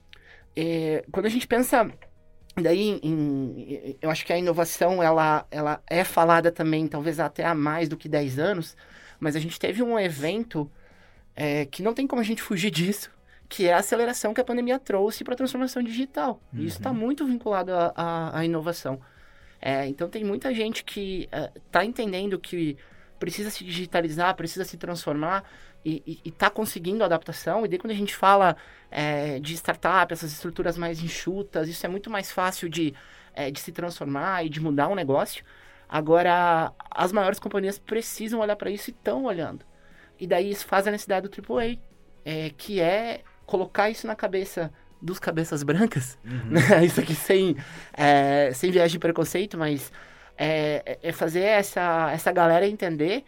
[0.55, 1.91] É, quando a gente pensa
[2.55, 7.55] daí em, eu acho que a inovação ela, ela é falada também talvez até há
[7.55, 8.75] mais do que 10 anos
[9.19, 10.69] mas a gente teve um evento
[11.35, 13.11] é, que não tem como a gente fugir disso,
[13.49, 16.41] que é a aceleração que a pandemia trouxe para a transformação digital.
[16.53, 16.59] Uhum.
[16.59, 18.99] E isso está muito vinculado à inovação.
[19.61, 22.77] É, então tem muita gente que está é, entendendo que
[23.17, 25.43] precisa se digitalizar, precisa se transformar
[25.83, 27.65] e está conseguindo adaptação.
[27.65, 28.57] E daí quando a gente fala
[28.91, 32.93] é, de startup, essas estruturas mais enxutas, isso é muito mais fácil de,
[33.33, 35.43] é, de se transformar e de mudar um negócio.
[35.87, 39.65] Agora, as maiores companhias precisam olhar para isso e estão olhando.
[40.19, 41.77] E daí isso faz a necessidade do AAA,
[42.25, 46.51] é, que é colocar isso na cabeça dos cabeças brancas, uhum.
[46.51, 46.61] né?
[46.85, 47.55] isso aqui sem,
[47.93, 49.91] é, sem viagem de preconceito, mas
[50.37, 53.23] é, é, fazer essa, essa galera entender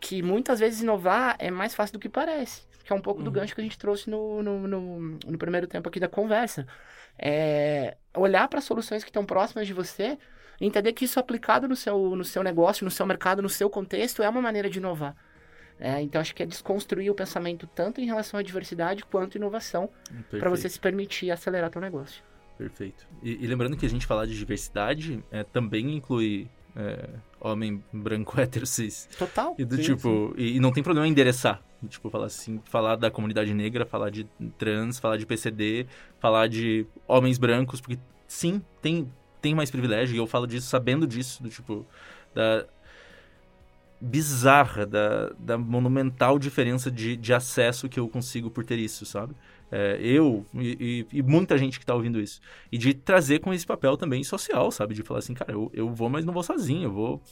[0.00, 2.62] que muitas vezes inovar é mais fácil do que parece.
[2.84, 3.24] Que é um pouco uhum.
[3.24, 6.66] do gancho que a gente trouxe no, no, no, no primeiro tempo aqui da conversa.
[7.18, 10.16] É olhar para soluções que estão próximas de você,
[10.60, 14.22] entender que isso aplicado no seu, no seu negócio, no seu mercado, no seu contexto,
[14.22, 15.16] é uma maneira de inovar.
[15.78, 19.38] É, então acho que é desconstruir o pensamento tanto em relação à diversidade quanto à
[19.38, 19.90] inovação
[20.30, 22.22] para você se permitir acelerar seu negócio.
[22.56, 23.06] Perfeito.
[23.22, 27.08] E, e, lembrando que a gente falar de diversidade é, também inclui é,
[27.40, 29.08] homem branco hétero cis.
[29.18, 29.54] Total.
[29.58, 30.42] E do sim, tipo, sim.
[30.42, 31.62] E, e, não tem problema endereçar.
[31.88, 34.24] Tipo, falar assim, falar da comunidade negra, falar de
[34.56, 35.86] trans, falar de PCD,
[36.18, 39.12] falar de homens brancos, porque sim, tem,
[39.42, 41.86] tem mais privilégio, e eu falo disso sabendo disso, do tipo,
[42.34, 42.66] da,
[44.00, 49.34] bizarra, da, da monumental diferença de, de acesso que eu consigo por ter isso, sabe?
[49.70, 52.40] É, eu e, e, muita gente que está ouvindo isso.
[52.70, 54.94] E de trazer com esse papel também social, sabe?
[54.94, 57.22] De falar assim, cara, eu, eu vou, mas não vou sozinho, eu vou.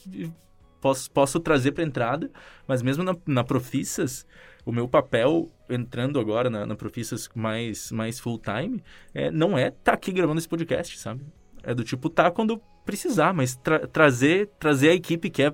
[0.81, 2.29] Posso, posso trazer para entrada,
[2.67, 4.25] mas mesmo na, na Profissas,
[4.65, 9.71] o meu papel entrando agora na, na Profissas mais, mais full time é, não é
[9.71, 11.25] tá aqui gravando esse podcast, sabe?
[11.63, 15.53] É do tipo, tá quando precisar, mas tra trazer, trazer a equipe que é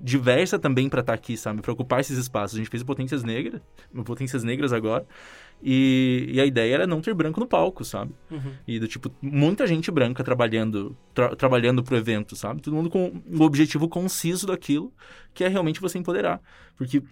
[0.00, 1.60] diversa também para estar tá aqui, sabe?
[1.60, 2.56] Para ocupar esses espaços.
[2.56, 3.60] A gente fez o Potências Negras,
[4.04, 5.06] Potências Negras agora,
[5.62, 8.14] e, e, a ideia era não ter branco no palco, sabe?
[8.30, 8.52] Uhum.
[8.66, 12.62] E do tipo, muita gente branca trabalhando tra trabalhando pro evento, sabe?
[12.62, 14.92] Todo mundo com o objetivo conciso daquilo,
[15.34, 16.40] que é realmente você empoderar.
[16.76, 17.02] Porque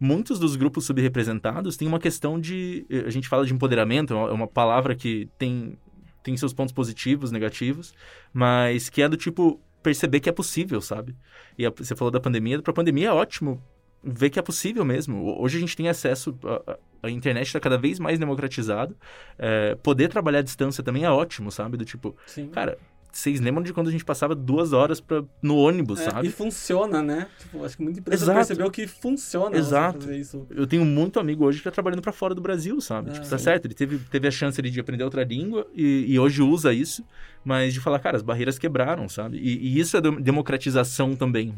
[0.00, 2.84] muitos dos grupos subrepresentados têm uma questão de...
[3.06, 5.78] A gente fala de empoderamento, é uma é palavra que tem,
[6.24, 7.94] tem seus pontos positivos, negativos,
[8.32, 11.16] mas que é do tipo perceber que é possível, sabe?
[11.58, 13.62] E você falou da pandemia, para a pandemia é ótimo
[14.02, 15.40] ver que é possível mesmo.
[15.40, 18.96] Hoje a gente tem acesso, a, a internet está cada vez mais democratizado.
[19.38, 21.76] É, poder trabalhar à distância também é ótimo, sabe?
[21.76, 22.48] Do tipo, Sim.
[22.48, 22.78] cara,
[23.12, 26.28] vocês lembram de quando a gente passava duas horas pra, no ônibus, é, sabe?
[26.28, 27.28] E funciona, né?
[27.38, 28.38] Tipo, acho que muita empresa Exato.
[28.38, 30.00] percebeu que funciona Exato.
[30.00, 30.46] fazer isso.
[30.50, 33.10] Eu tenho muito amigo hoje que tá trabalhando para fora do Brasil, sabe?
[33.10, 36.06] É, tipo, tá certo, ele teve, teve a chance ali, de aprender outra língua e,
[36.08, 37.04] e, hoje usa isso,
[37.44, 39.36] mas de falar, cara, as barreiras quebraram, sabe?
[39.36, 41.54] E, e isso é democratização também.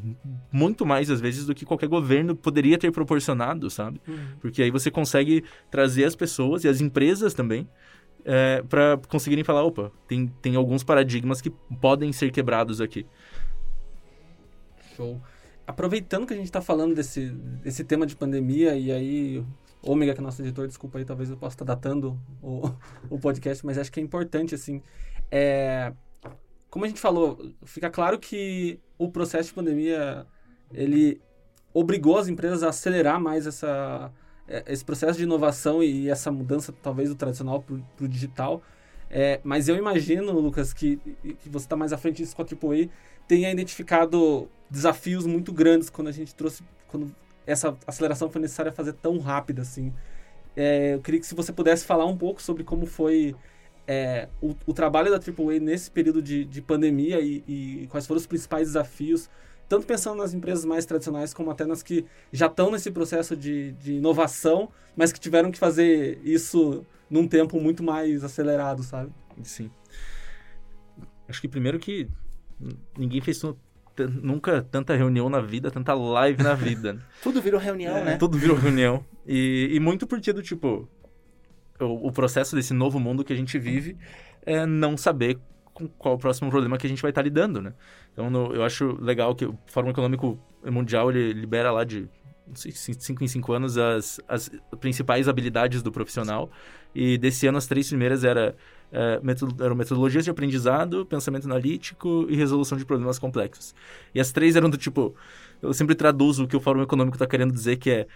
[0.51, 4.01] Muito mais, às vezes, do que qualquer governo poderia ter proporcionado, sabe?
[4.09, 4.17] Uhum.
[4.41, 7.69] Porque aí você consegue trazer as pessoas e as empresas também
[8.25, 13.07] é, para conseguirem falar, opa, tem, tem alguns paradigmas que podem ser quebrados aqui.
[14.97, 15.21] Show.
[15.67, 19.45] Aproveitando que a gente está falando desse, desse tema de pandemia, e aí,
[19.83, 22.71] Ômega, que é nosso editor, desculpa aí, talvez eu possa estar datando o,
[23.11, 24.83] o podcast, mas acho que é importante, assim,
[25.31, 25.93] é,
[26.71, 30.27] como a gente falou, fica claro que o processo de pandemia,
[30.73, 31.21] ele
[31.73, 34.13] obrigou as empresas a acelerar mais essa
[34.67, 38.63] esse processo de inovação e essa mudança, talvez, do tradicional para o digital.
[39.11, 42.45] É, mas eu imagino, Lucas, que, que você está mais à frente disso com a
[42.45, 42.89] AAA,
[43.29, 47.15] tenha identificado desafios muito grandes quando a gente trouxe, quando
[47.47, 49.93] essa aceleração foi necessária fazer tão rápida assim.
[50.57, 53.35] É, eu queria que se você pudesse falar um pouco sobre como foi
[53.87, 58.19] é, o, o, trabalho da AAA nesse período de, de pandemia e, e, quais foram
[58.19, 59.29] os principais desafios
[59.75, 63.73] tanto pensando nas empresas mais tradicionais como até nas que já estão nesse processo de,
[63.73, 69.11] de inovação, mas que tiveram que fazer isso num tempo muito mais acelerado, sabe?
[69.43, 69.69] Sim.
[71.29, 72.09] Acho que primeiro que
[72.97, 73.43] ninguém fez
[74.23, 77.05] nunca tanta reunião na vida, tanta live na vida.
[77.21, 78.17] Tudo virou reunião, é, né?
[78.17, 79.05] Tudo virou reunião.
[79.27, 80.89] E, e muito porque do tipo,
[81.81, 83.97] o, o, processo desse novo mundo que a gente vive
[84.47, 85.37] é não saber
[85.75, 87.75] com qual o próximo problema que a gente vai estar lidando, né?
[88.13, 92.09] Então, no, eu acho legal que o Fórum Econômico Mundial ele libera lá de
[92.55, 96.51] 5 em 5 anos as, as principais habilidades do profissional.
[96.95, 98.55] E desse ano, as três primeiras é,
[98.93, 103.75] eram metodologias de aprendizado, pensamento analítico e resolução de problemas complexos.
[104.15, 105.15] E as três eram do tipo...
[105.61, 108.07] Eu sempre traduzo o que o Fórum Econômico está querendo dizer, que é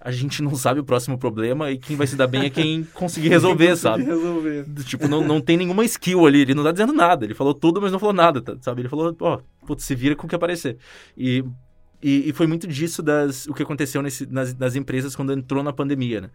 [0.00, 2.84] a gente não sabe o próximo problema e quem vai se dar bem é quem
[2.94, 4.04] conseguir resolver, sabe?
[4.04, 4.64] resolver.
[4.84, 7.24] Tipo, não, não tem nenhuma skill ali, ele não tá dizendo nada.
[7.24, 8.82] Ele falou tudo, mas não falou nada, tá, sabe?
[8.82, 10.76] Ele falou, ó, oh, putz, se vira com o que aparecer.
[11.16, 11.44] E
[12.00, 15.64] e, e, foi muito disso das, o que aconteceu nesse, nas, nas empresas quando entrou
[15.64, 16.30] na pandemia, né?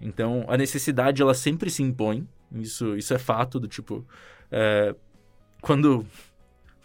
[0.00, 2.24] Então, a necessidade, ela sempre se impõe.
[2.52, 4.06] Isso, isso é fato do tipo...
[4.50, 4.94] É,
[5.60, 6.06] quando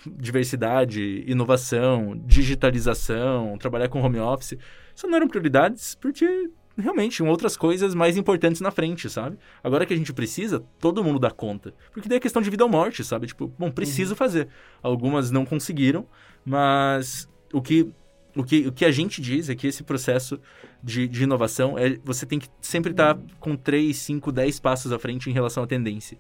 [0.06, 4.58] diversidade, inovação, digitalização, trabalhar com home office,
[4.96, 9.38] isso não eram prioridades porque realmente tinham outras coisas mais importantes na frente, sabe?
[9.64, 11.74] Agora que a gente precisa, todo mundo dá conta.
[11.92, 13.28] Porque daí é questão de vida ou morte, sabe?
[13.28, 14.18] Tipo, bom, preciso uhum.
[14.18, 14.48] fazer.
[14.82, 16.08] Algumas não conseguiram,
[16.46, 17.94] mas o que
[18.36, 20.40] o que, o que a gente diz é que esse processo
[20.82, 24.92] de, de inovação é você tem que sempre estar tá com 3, 5, 10 passos
[24.92, 26.18] à frente em relação à tendência.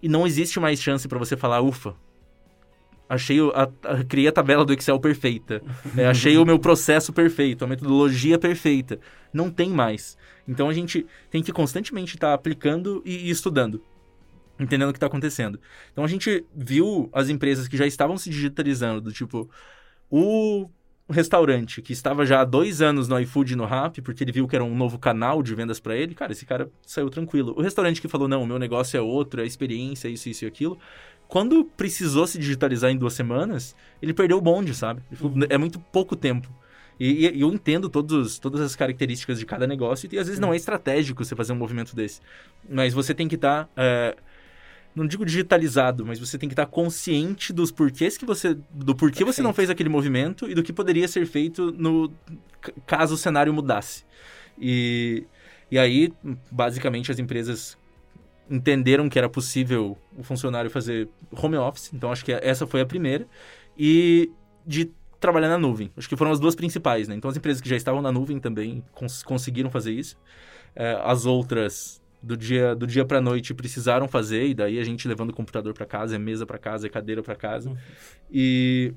[0.00, 1.94] E não existe mais chance para você falar, ufa,
[3.10, 5.60] achei a, a, criei a tabela do Excel perfeita,
[5.96, 9.00] é, achei o meu processo perfeito, a metodologia perfeita.
[9.32, 10.16] Não tem mais.
[10.46, 13.82] Então a gente tem que constantemente estar tá aplicando e, e estudando
[14.58, 15.58] entendendo o que está acontecendo.
[15.90, 19.48] Então a gente viu as empresas que já estavam se digitalizando, do tipo,
[20.10, 20.68] o
[21.08, 24.46] restaurante que estava já há dois anos no iFood e no Rap, porque ele viu
[24.46, 27.54] que era um novo canal de vendas para ele, cara, esse cara saiu tranquilo.
[27.56, 30.48] O restaurante que falou, não, o meu negócio é outro, é experiência, isso, isso e
[30.48, 30.78] aquilo.
[31.30, 35.00] Quando precisou se digitalizar em duas semanas, ele perdeu o bonde, sabe?
[35.20, 35.40] Uhum.
[35.48, 36.52] É muito pouco tempo.
[36.98, 40.52] E, e, eu entendo todos, todas as características de cada negócio, e às vezes não
[40.52, 42.20] é estratégico você fazer um movimento desse.
[42.68, 43.66] Mas você tem que estar.
[43.66, 44.16] Tá, é
[44.94, 48.54] não digo digitalizado, mas você tem que estar consciente dos porquês que você.
[48.70, 49.36] do porquê Perfeito.
[49.36, 52.12] você não fez aquele movimento e do que poderia ser feito no
[52.86, 54.04] caso o cenário mudasse.
[54.58, 55.24] E,
[55.70, 56.12] e aí,
[56.50, 57.78] basicamente, as empresas
[58.50, 62.86] entenderam que era possível o funcionário fazer home office, então acho que essa foi a
[62.86, 63.26] primeira.
[63.78, 64.30] E
[64.66, 65.92] de trabalhar na nuvem.
[65.96, 67.14] Acho que foram as duas principais, né?
[67.14, 70.18] Então as empresas que já estavam na nuvem também cons conseguiram fazer isso.
[70.74, 75.08] É, as outras do dia do dia para noite precisaram fazer e daí a gente
[75.08, 77.70] levando o computador para casa, é mesa para casa, é cadeira para casa.
[77.70, 77.76] Uhum.
[78.30, 78.94] E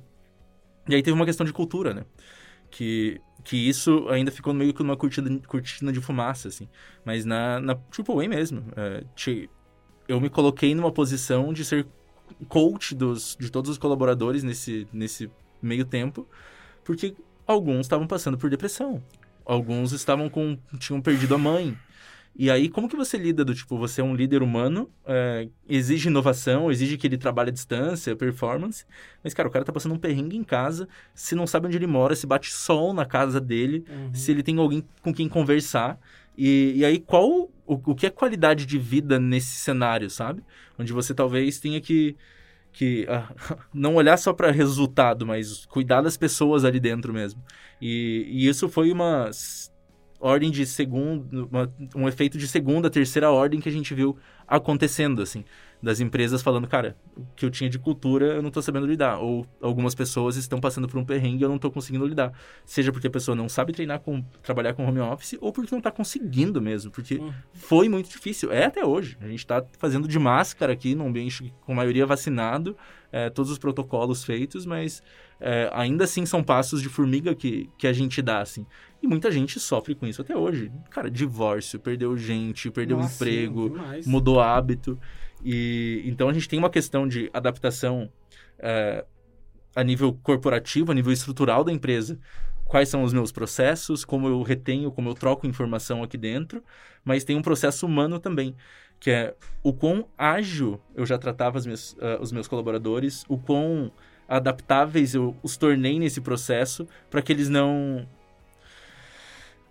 [0.87, 2.03] e aí teve uma questão de cultura, né?
[2.73, 6.67] Que que isso ainda ficou meio que uma cortina, cortina de fumaça, assim.
[7.03, 9.03] Mas na, na AAA mesmo, é,
[10.07, 11.85] eu me coloquei numa posição de ser
[12.47, 15.29] coach dos, de todos os colaboradores nesse, nesse
[15.61, 16.27] meio tempo,
[16.83, 19.03] porque alguns estavam passando por depressão.
[19.45, 20.57] Alguns estavam com...
[20.79, 21.77] tinham perdido a mãe.
[22.35, 26.09] E aí, como que você lida do tipo, você é um líder humano, é, exige
[26.09, 28.85] inovação, exige que ele trabalhe à distância, performance,
[29.23, 31.85] mas, cara, o cara tá passando um perrengue em casa, se não sabe onde ele
[31.85, 34.13] mora, se bate sol na casa dele, uhum.
[34.13, 35.99] se ele tem alguém com quem conversar.
[36.35, 40.43] E, e aí, qual o, o que é qualidade de vida nesse cenário, sabe?
[40.77, 42.15] Onde você talvez tenha que
[42.73, 47.41] que uh, não olhar só para resultado, mas cuidar das pessoas ali dentro mesmo.
[47.79, 49.29] E, e isso foi uma
[50.23, 51.49] ordem de segundo,
[51.93, 55.43] um efeito de segunda, terceira ordem que a gente viu acontecendo, assim,
[55.83, 59.17] das empresas falando, cara, o que eu tinha de cultura eu não estou sabendo lidar,
[59.17, 62.31] ou algumas pessoas estão passando por um perrengue e eu não estou conseguindo lidar,
[62.63, 65.79] seja porque a pessoa não sabe treinar com trabalhar com home office ou porque não
[65.79, 67.33] está conseguindo mesmo, porque uhum.
[67.53, 71.53] foi muito difícil, é até hoje, a gente está fazendo de máscara aqui num ambiente
[71.65, 72.77] com maioria vacinado,
[73.11, 75.03] é, todos os protocolos feitos, mas
[75.39, 78.65] é, ainda assim são passos de formiga que, que a gente dá, assim.
[79.01, 80.71] E muita gente sofre com isso até hoje.
[80.89, 84.97] Cara, divórcio, perdeu gente, perdeu Nossa, emprego, mudou hábito.
[85.43, 88.09] E então a gente tem uma questão de adaptação
[88.59, 89.05] é,
[89.75, 92.19] a nível corporativo, a nível estrutural da empresa.
[92.65, 96.63] Quais são os meus processos, como eu retenho, como eu troco informação aqui dentro,
[97.03, 98.55] mas tem um processo humano também,
[98.99, 103.91] que é o quão ágil eu já tratava meus, uh, os meus colaboradores, o quão
[104.27, 108.07] adaptáveis eu os tornei nesse processo para que eles não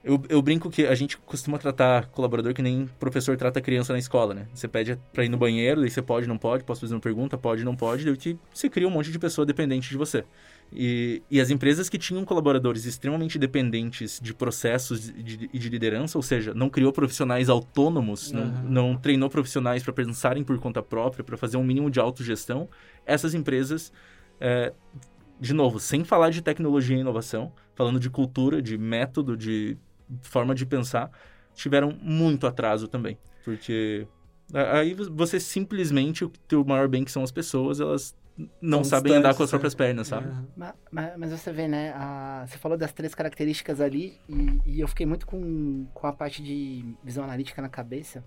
[0.05, 3.99] eu, eu brinco que a gente costuma tratar colaborador que nem professor trata criança na
[4.01, 4.49] escola, né?
[4.53, 7.39] Você pede pra ir no banheiro, daí você pode, não pode, posso fazer uma pergunta,
[7.39, 10.25] pode, não pode, daí que você cria um monte de pessoa dependente de você.
[10.73, 16.19] E, e as empresas que tinham colaboradores extremamente dependentes de processos e de, de, liderança,
[16.19, 18.41] ou seja, não criou profissionais autônomos, uhum.
[18.63, 22.69] não, não treinou profissionais para pensarem por conta própria, para fazer um mínimo de autogestão,
[23.07, 23.93] essas empresas
[24.41, 24.73] é,
[25.39, 29.77] de novo, sem falar de tecnologia e inovação, falando de cultura, de método, de
[30.21, 31.11] forma de pensar,
[31.55, 33.19] tiveram muito atraso também.
[33.45, 34.07] Porque
[34.53, 38.15] aí você simplesmente, o teu maior bem que são as pessoas, elas
[38.61, 39.79] não sabem andar com as próprias né?
[39.79, 40.29] pernas, sabe?
[40.29, 40.47] Uhum.
[40.57, 41.93] Mas, mas, mas, você vê, né?
[41.95, 46.13] A, você falou das três características ali e, e, eu fiquei muito com, com a
[46.13, 48.25] parte de visão analítica na cabeça.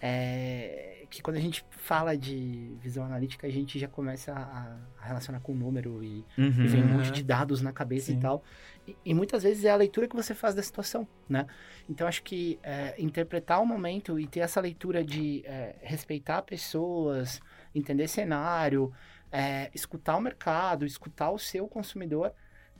[0.00, 5.06] É, que quando a gente fala de visão analítica, a gente já começa a, a
[5.06, 6.46] relacionar com o número e, uhum.
[6.46, 8.18] e, vem um monte de dados na cabeça Sim.
[8.18, 8.42] e tal.
[8.86, 11.46] E, e, muitas vezes é a leitura que você faz da situação, né?
[11.88, 17.40] Então, acho que é, interpretar o momento e ter essa leitura de é, respeitar pessoas,
[17.74, 18.92] entender cenário,
[19.30, 22.32] é, escutar o mercado, escutar o seu consumidor,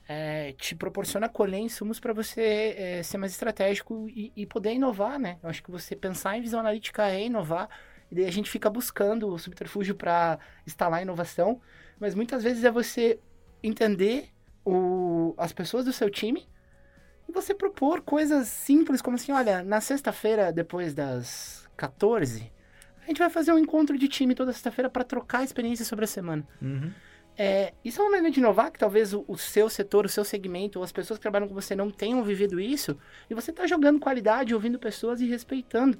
[0.07, 5.19] é, te proporciona colher insumos para você é, ser mais estratégico e, e, poder inovar,
[5.19, 5.37] né?
[5.41, 7.69] Eu acho que você pensar em visão analítica é inovar,
[8.11, 11.59] e daí a gente fica buscando o subterfúgio para instalar inovação,
[11.99, 13.19] mas muitas vezes é você
[13.63, 14.29] entender
[14.63, 16.47] o, as pessoas do seu time
[17.27, 22.51] e você propor coisas simples, como assim, olha, na sexta-feira, depois das 14,
[23.03, 26.07] a gente vai fazer um encontro de time toda sexta-feira para trocar experiências sobre a
[26.07, 26.47] semana.
[26.61, 26.91] Uhum.
[27.37, 30.23] É, isso é uma maneira de inovar que talvez o, o, seu setor, o seu
[30.23, 32.97] segmento, ou as pessoas que trabalham com você não tenham vivido isso,
[33.29, 35.99] e você está jogando qualidade, ouvindo pessoas e respeitando.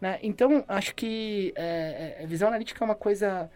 [0.00, 0.18] Né?
[0.22, 3.50] Então, acho que é, é, visão analítica é uma coisa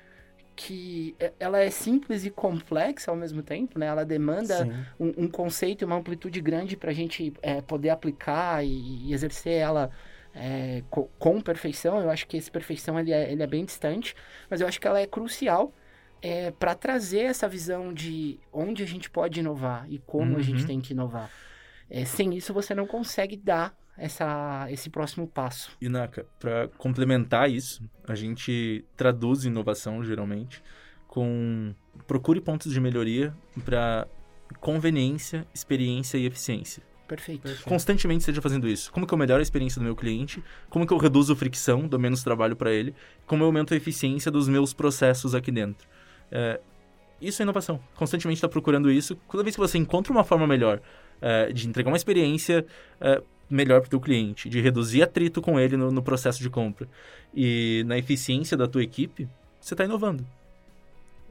[0.54, 3.86] que é, ela é simples e complexa ao mesmo tempo, né?
[3.86, 4.66] Ela demanda
[4.98, 9.12] um, um, conceito e uma amplitude grande para a gente é, poder aplicar e, e
[9.12, 9.90] exercer ela
[10.34, 12.00] é, com, com, perfeição.
[12.00, 14.14] Eu acho que esse perfeição ele é, ele é bem distante,
[14.48, 15.74] mas eu acho que ela é crucial
[16.22, 20.38] é, para trazer essa visão de onde a gente pode inovar e como uhum.
[20.38, 20.66] a gente uhum.
[20.66, 21.30] tem que inovar.
[21.88, 25.70] É, sem isso, você não consegue dar essa, esse próximo passo.
[25.80, 30.62] E Naka, para complementar isso, a gente traduz inovação geralmente
[31.06, 31.74] com
[32.06, 34.06] procure pontos de melhoria para
[34.60, 36.82] conveniência, experiência e eficiência.
[37.06, 37.42] Perfeito.
[37.42, 37.68] Perfeito.
[37.68, 38.92] Constantemente esteja fazendo isso.
[38.92, 40.42] Como que eu melhoro a experiência do meu cliente?
[40.68, 42.94] Como que eu reduzo fricção, dou menos trabalho para ele?
[43.26, 45.88] Como eu aumento a eficiência dos meus processos aqui dentro?
[46.30, 46.60] É,
[47.20, 47.80] isso é inovação.
[47.94, 49.16] Constantemente está procurando isso.
[49.30, 50.80] Toda vez que você encontra uma forma melhor
[51.20, 52.66] é, de entregar uma experiência
[53.00, 56.50] é, melhor para o teu cliente, de reduzir atrito com ele no, no, processo de
[56.50, 56.88] compra
[57.34, 59.28] e na eficiência da tua equipe,
[59.60, 60.26] você está inovando.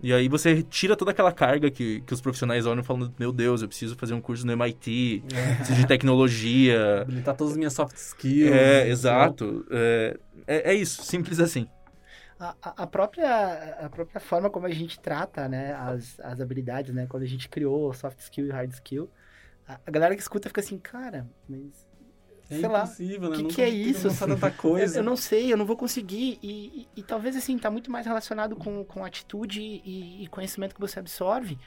[0.04, 3.62] E aí você tira toda aquela carga que, que os profissionais olham falando, meu Deus,
[3.62, 5.56] eu preciso fazer um curso no MIT, é.
[5.56, 7.02] preciso de tecnologia.
[7.02, 8.52] Habilitar todas as minhas soft skills.
[8.52, 9.66] É, exato.
[9.72, 11.68] É, é, é isso, simples assim
[12.40, 17.08] a, a, própria, a própria forma como a gente trata né, as, as habilidades, né?
[17.08, 19.10] Quando a gente criou soft skill e hard skill,
[19.68, 21.88] a, a galera que escuta fica assim, cara, mas
[22.50, 23.28] é sei lá, né?
[23.28, 24.08] O que, que é isso?
[24.18, 24.98] Tanta coisa.
[24.98, 26.38] Eu, eu, não sei, eu não vou conseguir.
[26.44, 30.76] E, e, e, talvez, assim, tá muito mais relacionado com, com atitude e, e conhecimento
[30.76, 31.58] que você absorve.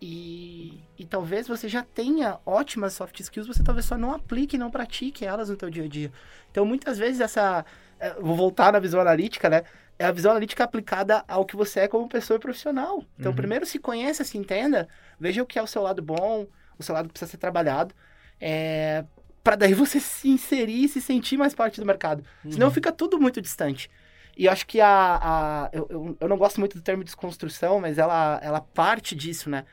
[0.00, 4.70] E, e talvez você já tenha ótimas soft skills, você talvez só não aplique, não
[4.70, 6.12] pratique elas no teu dia a dia.
[6.50, 7.64] Então, muitas vezes, essa...
[7.98, 9.62] Eh, vou voltar na visão analítica, né?
[9.98, 13.02] É a visão analítica aplicada ao que você é como pessoa profissional.
[13.18, 13.36] Então, uhum.
[13.36, 14.88] primeiro se conheça, se entenda,
[15.18, 16.46] veja o que é o seu lado bom,
[16.78, 17.94] o seu lado que precisa ser trabalhado,
[18.40, 19.04] é,
[19.42, 22.24] para daí você se inserir e se sentir mais parte do mercado.
[22.44, 22.52] Uhum.
[22.52, 23.90] Senão fica tudo muito distante.
[24.36, 25.18] E acho que a.
[25.22, 29.48] a eu, eu, eu, não gosto muito do termo desconstrução, mas ela, ela parte disso,
[29.48, 29.64] né?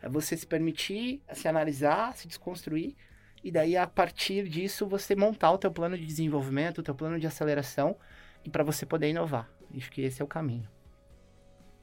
[0.00, 2.94] É você se permitir se analisar, se desconstruir,
[3.42, 7.18] e daí a partir disso você montar o teu plano de desenvolvimento, o teu plano
[7.18, 7.96] de aceleração,
[8.44, 9.48] e para você poder inovar.
[9.76, 10.68] Acho que esse é o caminho.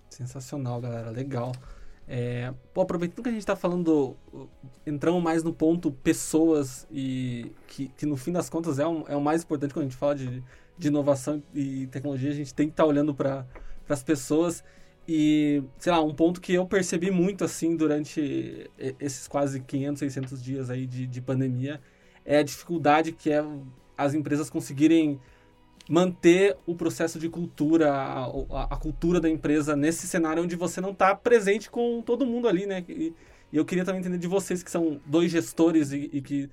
[0.10, 1.10] Sensacional, galera.
[1.10, 1.52] Legal.
[2.08, 4.18] É, aproveitando que a gente está falando,
[4.86, 9.16] entramos mais no ponto pessoas e que, que no fim das contas é, um, é
[9.16, 10.44] o mais importante quando a gente fala de,
[10.76, 13.46] de inovação e tecnologia, a gente tem que estar tá olhando para
[13.88, 14.64] as pessoas
[15.08, 18.70] e, sei lá, um ponto que eu percebi muito assim durante
[19.00, 21.80] esses quase 500, 600 dias aí de, de pandemia
[22.26, 23.44] é a dificuldade que é
[23.98, 25.20] as empresas conseguirem
[25.90, 30.92] manter o processo de cultura, a, a, cultura da empresa nesse cenário onde você não
[30.92, 32.86] está presente com todo mundo ali, né?
[32.88, 33.12] E,
[33.52, 36.48] e, eu queria também entender de vocês que são dois gestores e, e que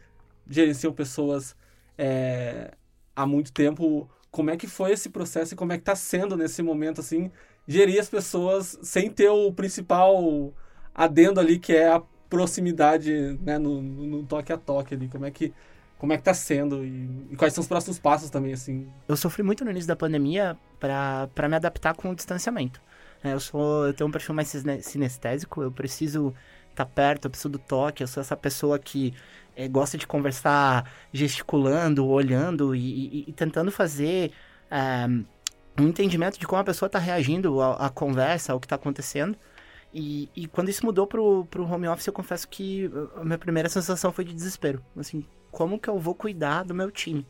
[0.48, 1.54] gerenciam pessoas
[1.98, 2.72] é,
[3.14, 6.34] há muito tempo, como é que foi esse processo e como é que está sendo
[6.34, 7.30] nesse momento, assim,
[7.68, 10.54] gerir as pessoas sem ter o principal
[10.94, 15.30] adendo ali, que é a proximidade, né, no, no toque a toque ali, como é
[15.30, 15.52] que
[15.98, 18.88] como é que tá sendo e, e, quais são os próximos passos também, assim?
[19.08, 22.80] Eu sofri muito no início da pandemia para me adaptar com o distanciamento.
[23.24, 24.48] É, eu sou, eu tenho um perfil mais
[24.82, 26.34] sinestésico, eu preciso
[26.70, 29.14] estar tá perto, eu preciso do toque, eu sou essa pessoa que
[29.56, 34.32] é, gosta de conversar gesticulando, olhando e, e, e tentando fazer
[34.70, 35.06] é,
[35.80, 39.36] um entendimento de como a pessoa está reagindo à, à, conversa, ao que está acontecendo.
[39.94, 43.68] E, e, quando isso mudou pro, pro home office, eu confesso que a minha primeira
[43.68, 44.84] sensação foi de desespero.
[44.94, 45.24] Assim,
[45.56, 47.26] como que eu vou cuidar do meu time?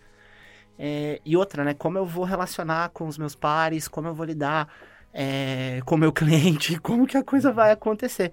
[0.76, 1.74] É, e outra, né?
[1.74, 4.68] Como eu vou relacionar com os meus pares, como eu vou lidar
[5.14, 8.32] é, com o meu cliente, como que a coisa vai acontecer.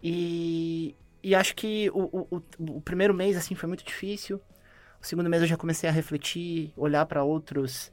[0.00, 2.42] E, e acho que o, o,
[2.76, 4.40] o, primeiro mês, assim, foi muito difícil.
[5.02, 7.92] O segundo mês eu já comecei a refletir, olhar para outros...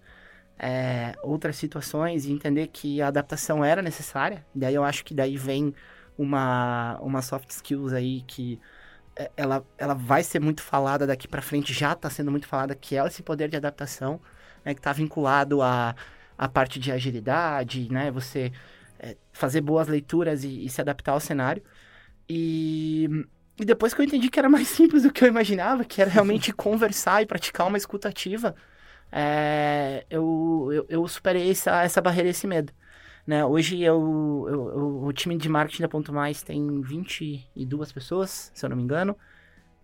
[0.59, 4.45] É, outras situações e entender que a adaptação era necessária.
[4.53, 5.73] Daí eu acho que daí vem
[6.15, 8.59] uma, uma soft skills aí que
[9.37, 12.97] ela, ela vai ser muito falada daqui para frente, já está sendo muito falada, que
[12.97, 14.19] é esse poder de adaptação,
[14.65, 15.95] né, que está vinculado à,
[16.37, 18.51] à parte de agilidade, né, você
[18.99, 21.61] é, fazer boas leituras e, e, se adaptar ao cenário.
[22.27, 23.09] E,
[23.59, 26.09] e depois que eu entendi que era mais simples do que eu imaginava, que era
[26.09, 28.55] realmente conversar e praticar uma escutativa,
[29.11, 32.73] é, eu, eu, eu, superei essa, essa barreira, esse medo.
[33.25, 33.45] Né?
[33.45, 38.69] Hoje eu, eu, o time de marketing da Ponto Mais tem 22 pessoas, se eu
[38.69, 39.15] não me engano.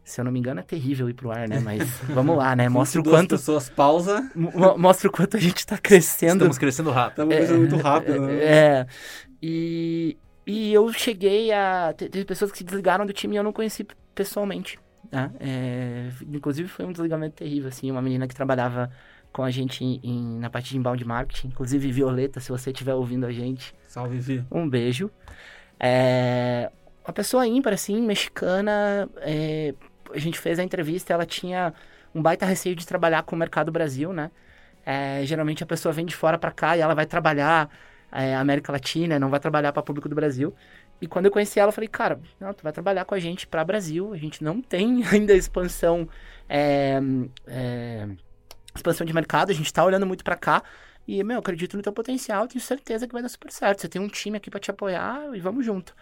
[0.03, 1.59] Se eu não me engano, é terrível ir pro ar, né?
[1.59, 2.67] Mas vamos lá, né?
[2.67, 3.29] Mostra o quanto.
[3.29, 4.29] pessoas pausa.
[4.77, 6.37] Mostra o quanto a gente tá crescendo.
[6.37, 7.11] Estamos crescendo rápido.
[7.11, 8.33] Estamos crescendo muito rápido, né?
[8.43, 8.87] É.
[9.41, 10.17] E,
[10.47, 11.93] e eu cheguei a.
[11.95, 13.85] Teve pessoas que se desligaram do time e eu não conheci
[14.15, 14.79] pessoalmente.
[15.11, 15.31] Né?
[15.39, 17.91] É, inclusive foi um desligamento terrível, assim.
[17.91, 18.91] Uma menina que trabalhava
[19.31, 21.47] com a gente em, em, na parte de inbound marketing.
[21.47, 23.73] Inclusive, Violeta, se você estiver ouvindo a gente.
[23.87, 24.43] Salve, Vi.
[24.51, 25.09] Um beijo.
[25.79, 26.71] É,
[27.05, 29.09] uma pessoa ímpar, assim, mexicana.
[29.17, 29.73] É,
[30.13, 31.73] a gente fez a entrevista, ela tinha
[32.13, 34.31] um baita receio de trabalhar com o mercado Brasil, né?
[34.85, 37.69] É, geralmente a pessoa vem de fora para cá e ela vai trabalhar
[38.11, 40.53] é, América Latina, não vai trabalhar para público do Brasil.
[41.01, 43.47] E quando eu conheci ela, eu falei, cara, não, tu vai trabalhar com a gente
[43.47, 44.13] para Brasil.
[44.13, 46.07] A gente não tem ainda expansão,
[46.47, 46.99] é,
[47.47, 48.07] é,
[48.75, 49.51] expansão de mercado.
[49.51, 50.63] A gente tá olhando muito para cá.
[51.07, 52.47] E, meu, acredito no teu potencial.
[52.47, 53.81] Tenho certeza que vai dar super certo.
[53.81, 55.95] Você tem um time aqui para te apoiar e vamos junto.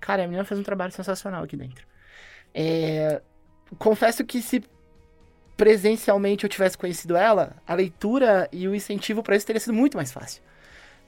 [0.00, 1.86] Cara, a menina fez um trabalho sensacional aqui dentro.
[2.54, 3.20] É,
[3.78, 4.62] confesso que se
[5.56, 9.96] presencialmente eu tivesse conhecido ela, a leitura e o incentivo para isso teria sido muito
[9.96, 10.42] mais fácil.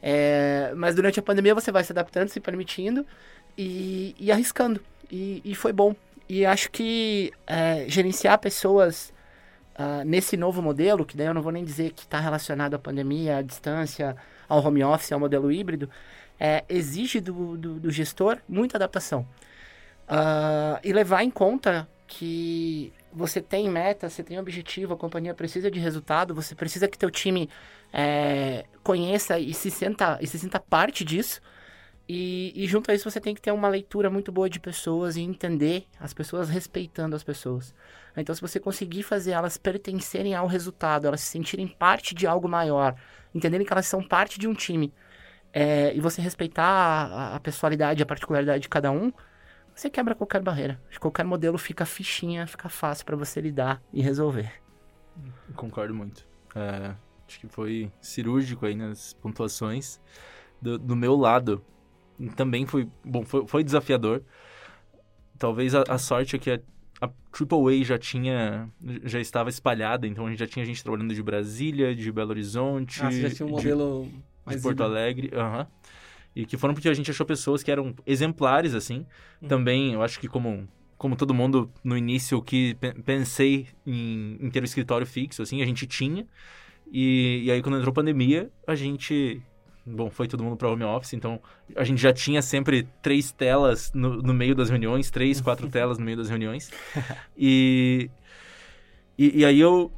[0.02, 3.06] É, mas durante a pandemia você vai se adaptando, se permitindo
[3.56, 4.80] e, e arriscando.
[5.10, 5.94] E, e, foi bom.
[6.28, 9.12] E acho que é, gerenciar pessoas
[9.78, 12.78] uh, nesse novo modelo, que daí eu não vou nem dizer que está relacionado à
[12.78, 14.16] pandemia, à distância,
[14.48, 15.88] ao home office, ao modelo híbrido,
[16.38, 19.26] é, exige do, do, do, gestor muita adaptação.
[20.08, 25.70] Uh, e levar em conta que você tem meta, você tem objetivo, a companhia precisa
[25.70, 27.48] de resultado, você precisa que teu time
[27.92, 31.40] é, conheça e se sinta, e se sinta parte disso.
[32.08, 35.16] E, e, junto a isso você tem que ter uma leitura muito boa de pessoas
[35.16, 37.74] e entender as pessoas respeitando as pessoas.
[38.16, 42.48] Então, se você conseguir fazer elas pertencerem ao resultado, elas se sentirem parte de algo
[42.48, 42.94] maior,
[43.34, 44.92] entenderem que elas são parte de um time,
[45.52, 49.12] é, e você respeitar a, a pessoalidade, a particularidade de cada um,
[49.74, 50.80] você quebra qualquer barreira.
[50.98, 54.50] Qualquer modelo fica fichinha, fica fácil para você lidar e resolver.
[55.54, 56.26] Concordo muito.
[56.56, 56.94] É,
[57.28, 60.00] Acho que foi cirúrgico aí nas pontuações.
[60.62, 61.62] Do, do meu lado,
[62.34, 64.22] também foi, bom, foi, foi desafiador.
[65.38, 66.60] Talvez a, a sorte é que a,
[67.00, 68.68] a AAA já tinha,
[69.04, 73.00] já estava espalhada, então a gente já tinha gente trabalhando de Brasília, de Belo Horizonte,
[73.02, 75.60] ah, já tinha um modelo de, mais de Porto Alegre, aham.
[75.60, 75.66] Uh -huh.
[76.38, 79.04] E que foram porque a gente achou pessoas que eram exemplares, assim.
[79.42, 79.48] Uhum.
[79.48, 84.60] Também, eu acho que como, como todo mundo no início que pensei em, em ter
[84.60, 86.24] um escritório fixo, assim, a gente tinha.
[86.92, 89.42] E, e aí, quando entrou a pandemia, a gente.
[89.90, 91.40] Bom, foi todo mundo para home office, então
[91.74, 95.98] a gente já tinha sempre três telas no, no meio das reuniões, três, quatro telas
[95.98, 96.70] no meio das reuniões.
[97.36, 98.10] E,
[99.16, 99.92] e, e, aí eu.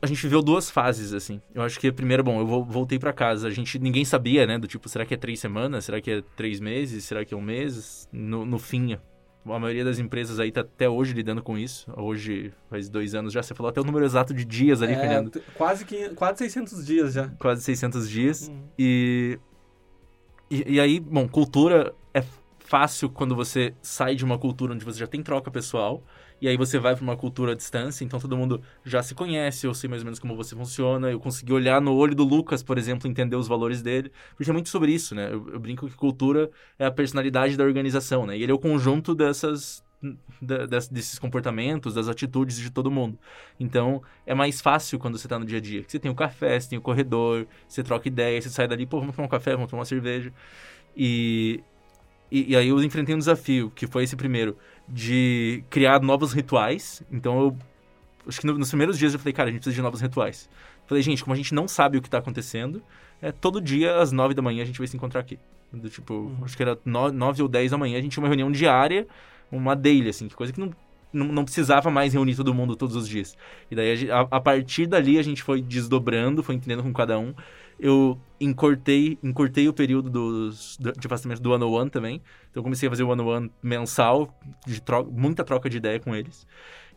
[0.00, 1.40] A gente viveu duas fases, assim.
[1.54, 3.46] Eu acho que a primeira, bom, eu voltei para casa.
[3.46, 4.58] A gente, ninguém sabia, né?
[4.58, 5.84] Do tipo, será que é três semanas?
[5.84, 7.04] Será que é três meses?
[7.04, 8.08] Será que é um mês?
[8.12, 8.98] No, no fim,
[9.44, 11.92] a maioria das empresas aí tá até hoje lidando com isso.
[11.96, 13.42] Hoje, faz dois anos já.
[13.42, 15.42] Você falou até o número exato de dias ali, é, Fernando.
[15.54, 17.28] Quase, que, quase 600 dias já.
[17.38, 18.48] Quase 600 dias.
[18.48, 18.62] Uhum.
[18.78, 19.38] E,
[20.50, 22.22] e, e aí, bom, cultura é
[22.58, 26.02] fácil quando você sai de uma cultura onde você já tem troca pessoal
[26.42, 29.64] e aí você vai para uma cultura à distância, então todo mundo já se conhece,
[29.64, 32.64] eu sei mais ou menos como você funciona, eu consegui olhar no olho do Lucas,
[32.64, 35.32] por exemplo, entender os valores dele, porque é muito sobre isso, né?
[35.32, 38.36] Eu, eu brinco que cultura é a personalidade da organização, né?
[38.36, 39.84] E ele é o conjunto dessas
[40.40, 43.16] da, desses comportamentos, das atitudes de todo mundo.
[43.60, 45.84] Então, é mais fácil quando você está no dia a dia.
[45.86, 48.98] Você tem o café, você tem o corredor, você troca ideia, você sai dali, pô,
[48.98, 50.32] vamos tomar um café, vamos tomar uma cerveja.
[50.96, 51.62] E,
[52.32, 54.56] e, e aí eu enfrentei um desafio, que foi esse primeiro
[54.88, 57.02] de criar novos rituais.
[57.10, 57.56] Então eu.
[58.26, 60.48] Acho que nos primeiros dias eu falei, cara, a gente precisa de novos rituais.
[60.86, 62.80] Falei, gente, como a gente não sabe o que está acontecendo,
[63.20, 65.38] é, todo dia às nove da manhã a gente vai se encontrar aqui.
[65.72, 66.44] Do, tipo, uhum.
[66.44, 69.06] acho que era nove ou dez da manhã, a gente tinha uma reunião diária,
[69.50, 70.70] uma daily, assim, coisa que não,
[71.12, 73.36] não, não, precisava mais reunir todo mundo todos os dias.
[73.70, 77.34] E daí, a, a, partir dali, a gente foi desdobrando, foi entendendo com cada um
[77.78, 82.16] eu encurtei, encurtei o período dos, de afastamento do One One também.
[82.50, 85.98] Então eu comecei a fazer o One One mensal, de troca, muita troca de ideia
[86.00, 86.46] com eles.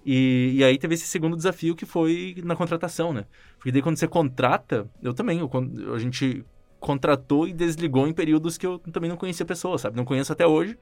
[0.05, 3.25] E, e, aí teve esse segundo desafio que foi na contratação, né?
[3.57, 5.49] Porque daí quando você contrata, eu também, eu,
[5.93, 6.45] a gente
[6.79, 9.97] contratou e desligou em períodos que eu também não conhecia a pessoa, sabe?
[9.97, 10.77] Não conheço até hoje.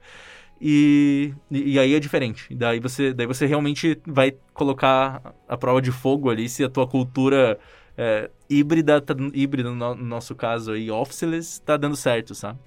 [0.60, 2.54] E, e, aí é diferente.
[2.54, 6.86] Daí você, daí você realmente vai colocar a prova de fogo ali se a tua
[6.86, 7.58] cultura
[7.96, 12.58] é, híbrida, tá, híbrida no, no, nosso caso aí, officeless, tá dando certo, sabe?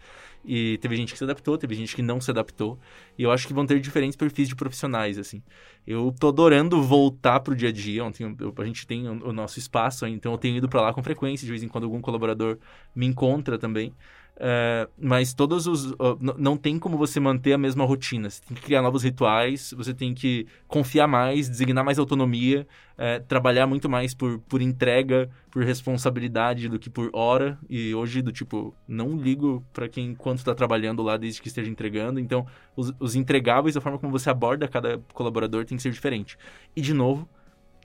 [0.45, 2.79] E teve gente que se adaptou, teve gente que não se adaptou.
[3.17, 5.43] E eu acho que vão ter diferentes perfis de profissionais, assim.
[5.85, 8.05] Eu tô adorando voltar pro dia a dia.
[8.05, 10.93] Ontem eu, a gente tem o, o nosso espaço, então eu tenho ido para lá
[10.93, 11.45] com frequência.
[11.45, 12.57] De vez em quando algum colaborador
[12.95, 13.93] me encontra também.
[14.39, 15.95] É, mas todos os.
[16.37, 18.29] Não tem como você manter a mesma rotina.
[18.29, 22.67] Você tem que criar novos rituais, você tem que confiar mais, designar mais autonomia,
[22.97, 27.57] é, trabalhar muito mais por, por entrega, por responsabilidade do que por hora.
[27.67, 31.69] E hoje, do tipo, não ligo para quem quanto está trabalhando lá desde que esteja
[31.69, 32.19] entregando.
[32.19, 36.37] Então, os, os entregáveis, a forma como você aborda cada colaborador tem que ser diferente.
[36.75, 37.27] E, de novo,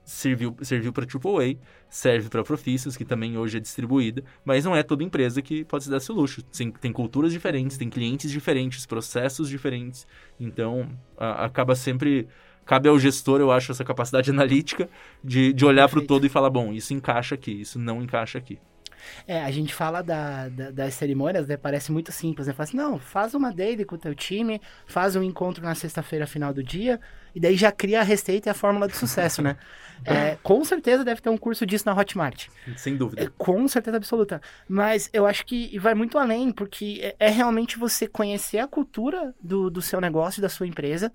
[0.05, 1.57] serviu, serviu para AAA,
[1.89, 5.85] serve para Profissas, que também hoje é distribuída, mas não é toda empresa que pode
[5.85, 6.43] se dar esse luxo.
[6.43, 10.07] Tem, tem culturas diferentes, tem clientes diferentes, processos diferentes,
[10.39, 12.29] então a, acaba sempre.
[12.65, 14.89] Cabe ao gestor, eu acho, essa capacidade analítica
[15.23, 18.39] de, de olhar para o todo e falar: bom, isso encaixa aqui, isso não encaixa
[18.39, 18.59] aqui.
[19.27, 21.57] É, a gente fala da, da, das cerimônias, né?
[21.57, 22.53] Parece muito simples, né?
[22.53, 26.27] Fala assim, não, faz uma daily com o teu time, faz um encontro na sexta-feira,
[26.27, 27.01] final do dia,
[27.35, 29.57] e daí já cria a receita e a fórmula do sucesso, né?
[30.05, 32.49] É, com certeza deve ter um curso disso na Hotmart.
[32.77, 33.23] Sem dúvida.
[33.23, 34.43] É, com certeza absoluta.
[34.69, 39.33] Mas eu acho que vai muito além, porque é, é realmente você conhecer a cultura
[39.41, 41.13] do, do seu negócio, da sua empresa,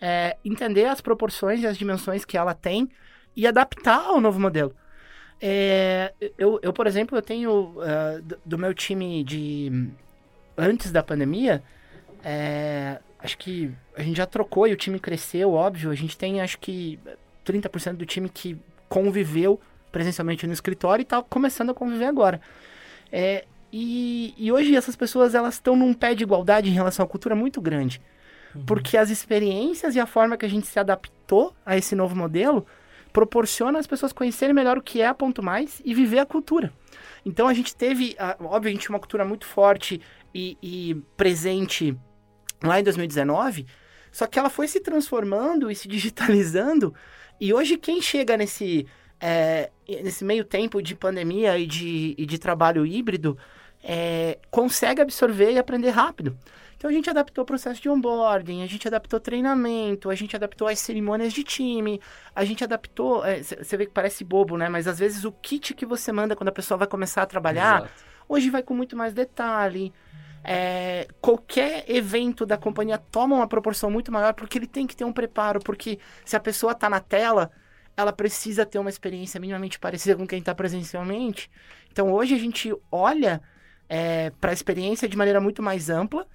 [0.00, 2.88] é, entender as proporções e as dimensões que ela tem
[3.36, 4.74] e adaptar ao novo modelo.
[5.40, 9.88] É, eu, eu, por exemplo, eu tenho uh, do, do, meu time de
[10.56, 11.62] antes da pandemia,
[12.22, 15.90] é, acho que a gente já trocou e o time cresceu, óbvio.
[15.90, 16.98] A gente tem acho que
[17.46, 19.58] 30% do time que conviveu
[19.90, 22.40] presencialmente no escritório e está começando a conviver agora.
[23.10, 27.08] É, e, e, hoje essas pessoas elas estão num pé de igualdade em relação à
[27.08, 28.00] cultura muito grande.
[28.54, 28.64] Uhum.
[28.64, 32.66] Porque as experiências e a forma que a gente se adaptou a esse novo modelo
[33.12, 36.72] proporciona as pessoas conhecerem melhor o que é a Ponto Mais e viver a cultura.
[37.24, 40.00] Então a gente teve, obviamente, uma cultura muito forte
[40.34, 41.96] e, e presente
[42.62, 43.66] lá em 2019,
[44.12, 46.94] só que ela foi se transformando e se digitalizando,
[47.40, 48.86] e hoje quem chega nesse,
[49.18, 53.36] é, nesse meio tempo de pandemia e de, e de trabalho híbrido
[53.82, 56.36] é, consegue absorver e aprender rápido.
[56.80, 60.66] Então a gente adaptou o processo de onboarding, a gente adaptou treinamento, a gente adaptou
[60.66, 62.00] as cerimônias de time,
[62.34, 63.20] a gente adaptou.
[63.20, 64.66] Você é, vê que parece bobo, né?
[64.66, 67.80] Mas às vezes o kit que você manda quando a pessoa vai começar a trabalhar,
[67.80, 68.04] Exato.
[68.26, 69.92] hoje vai com muito mais detalhe.
[70.42, 75.04] É, qualquer evento da companhia toma uma proporção muito maior porque ele tem que ter
[75.04, 77.50] um preparo, porque se a pessoa está na tela,
[77.94, 81.50] ela precisa ter uma experiência minimamente parecida com quem está presencialmente.
[81.92, 83.42] Então hoje a gente olha
[83.86, 86.26] é, para a experiência de maneira muito mais ampla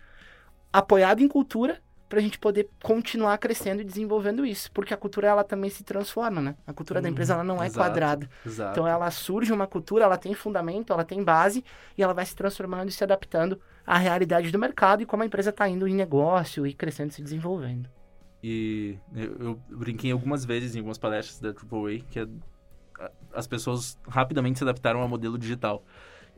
[0.79, 5.27] apoiado em cultura para a gente poder continuar crescendo e desenvolvendo isso, porque a cultura
[5.27, 6.55] ela também se transforma, né?
[6.67, 8.29] A cultura da empresa ela não é exato, quadrada.
[8.45, 8.71] Exato.
[8.71, 11.63] Então ela surge uma cultura, ela tem fundamento, ela tem base
[11.97, 15.25] e ela vai se transformando e se adaptando à realidade do mercado e como a
[15.25, 17.89] empresa está indo em negócio e crescendo e se desenvolvendo.
[18.43, 23.97] E eu, eu, brinquei algumas vezes em algumas palestras da AAA que a, as pessoas
[24.07, 25.83] rapidamente se adaptaram ao modelo digital.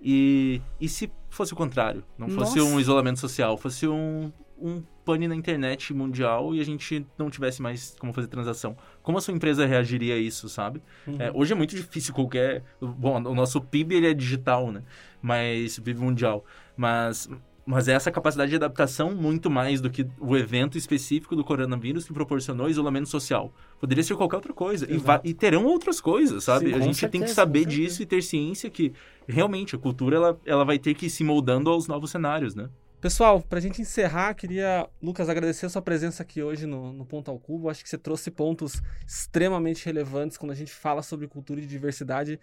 [0.01, 2.03] E, e se fosse o contrário?
[2.17, 2.73] Não fosse Nossa.
[2.73, 7.61] um isolamento social, fosse um, um pane na internet mundial e a gente não tivesse
[7.61, 8.75] mais como fazer transação.
[9.01, 10.81] Como a sua empresa reagiria a isso, sabe?
[11.07, 11.15] Uhum.
[11.19, 12.63] É, hoje é muito difícil qualquer...
[12.81, 14.83] Bom, o nosso PIB ele é digital, né?
[15.21, 16.43] Mas PIB mundial.
[16.75, 17.29] Mas
[17.68, 22.05] mas é essa capacidade de adaptação muito mais do que o evento específico do coronavírus
[22.05, 23.51] que proporcionou isolamento social.
[23.78, 24.88] Poderia ser qualquer outra coisa.
[24.89, 26.70] E, e, terão outras coisas, sabe?
[26.70, 28.93] Sim, a gente certeza, tem que saber disso e ter ciência que
[29.28, 32.70] realmente a cultura ela, ela vai ter que ir se moldando aos novos cenários, né?
[33.01, 37.05] Pessoal, para a gente encerrar, queria, Lucas, agradecer a sua presença aqui hoje no, no
[37.05, 37.70] Ponto ao Cubo.
[37.70, 42.39] Acho que você trouxe pontos extremamente relevantes quando a gente fala sobre cultura e diversidade.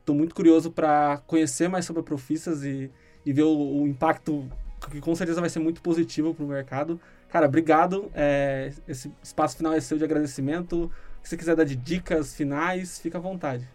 [0.00, 2.90] Estou é, muito curioso para conhecer mais sobre a Profissas e
[3.24, 4.48] e ver o, o impacto
[4.90, 7.00] que com certeza vai ser muito positivo para o mercado.
[7.28, 8.10] Cara, obrigado.
[8.14, 10.90] É, esse espaço final é seu de agradecimento.
[11.22, 13.66] Se você quiser dar de dicas finais, fica à vontade.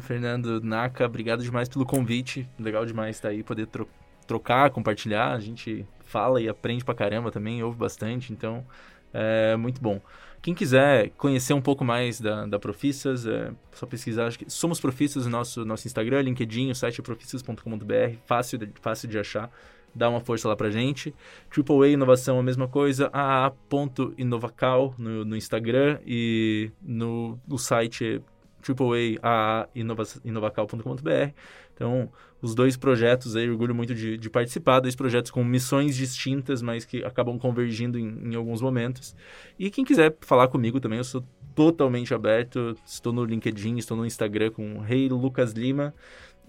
[0.00, 2.48] Fernando Naka, obrigado demais pelo convite.
[2.58, 3.86] Legal demais estar aí, poder tro
[4.26, 5.32] trocar, compartilhar.
[5.32, 8.64] A gente fala e aprende pra caramba também, ouve bastante, então
[9.12, 10.00] é muito bom.
[10.42, 14.26] Quem quiser conhecer um pouco mais da, da Profissas, é só pesquisar.
[14.26, 18.68] Acho que somos Profissas no nosso, nosso Instagram, LinkedIn, o site é profissas.com.br, fácil de,
[18.80, 19.48] fácil de achar.
[19.94, 21.14] Dá uma força lá pra gente.
[21.48, 23.08] AAA Inovação, a mesma coisa.
[23.12, 28.20] AA.inovacal no, no Instagram e no, no site
[28.62, 31.32] AAA.inovacal.com.br.
[31.74, 32.10] Então,
[32.40, 36.84] os dois projetos aí, orgulho muito de, de, participar, dois projetos com missões distintas, mas
[36.84, 39.14] que acabam convergindo em, em, alguns momentos.
[39.58, 44.06] E quem quiser falar comigo também, eu sou totalmente aberto, estou no LinkedIn, estou no
[44.06, 45.94] Instagram com Rei Lucas Lima.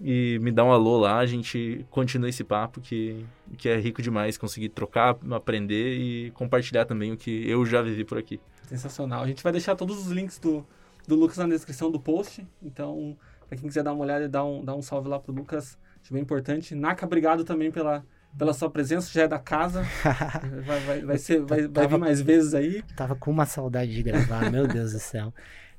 [0.00, 3.24] e me dá um alô lá, a gente continua esse papo que,
[3.56, 8.04] que é rico demais conseguir trocar, aprender e compartilhar também o que eu já vivi
[8.04, 8.40] por aqui.
[8.66, 9.22] Sensacional.
[9.22, 10.66] A gente vai deixar todos os links do,
[11.06, 13.16] do Lucas na descrição do post, então
[13.48, 15.78] para quem quiser dar uma olhada e dar um, dar um salve lá pro Lucas,
[16.02, 16.74] acho bem importante.
[16.74, 18.04] Naka, obrigado também pela,
[18.36, 19.84] pela sua presença, já é da casa.
[20.66, 22.82] vai, vai, vai, ser, vai, vai vir mais vezes aí.
[22.96, 25.32] Tava com uma saudade de gravar, meu Deus do céu.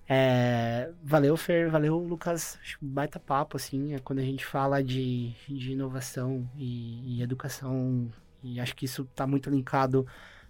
[0.07, 2.59] É, valeu, Fer, valeu, Lucas.
[2.79, 8.11] Baita papo, assim, é quando a gente fala de, de inovação e, e educação,
[8.43, 10.05] e acho que isso está muito linkado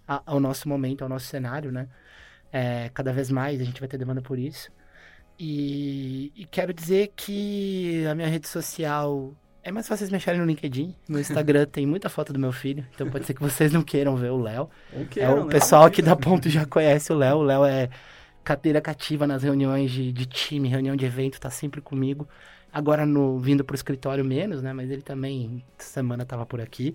[0.06, 1.88] a, ao nosso momento, ao nosso cenário, né?
[2.52, 4.70] É, cada vez mais a gente vai ter demanda por isso.
[5.38, 10.46] E, e, quero dizer que a minha rede social é mais fácil vocês mexerem no
[10.46, 10.94] LinkedIn.
[11.08, 14.16] No Instagram tem muita foto do meu filho, então pode ser que vocês não queiram
[14.16, 14.70] ver o Léo.
[15.16, 15.50] É, o né?
[15.50, 17.38] pessoal aqui da Ponto já conhece o Léo.
[17.38, 17.90] O Léo é
[18.42, 22.28] cadeira cativa nas reuniões de, de time, reunião de evento, tá sempre comigo.
[22.72, 24.72] Agora no, vindo pro escritório menos, né?
[24.72, 26.94] Mas ele também, semana tava por aqui.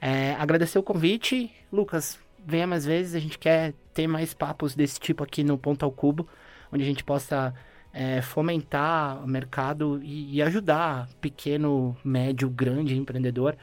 [0.00, 1.52] É, agradecer o convite.
[1.70, 2.18] Lucas,
[2.48, 5.92] venha mais vezes, a gente quer ter mais papos desse tipo aqui no Ponto ao
[5.92, 6.26] Cubo,
[6.72, 7.54] onde a gente possa
[7.92, 13.56] é, fomentar o mercado e, e, ajudar pequeno, médio, grande empreendedor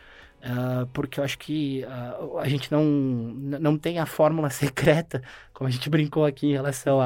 [0.46, 5.68] Uh, porque eu acho que uh, a gente não, não tem a fórmula secreta, como
[5.68, 7.02] a gente brincou aqui em relação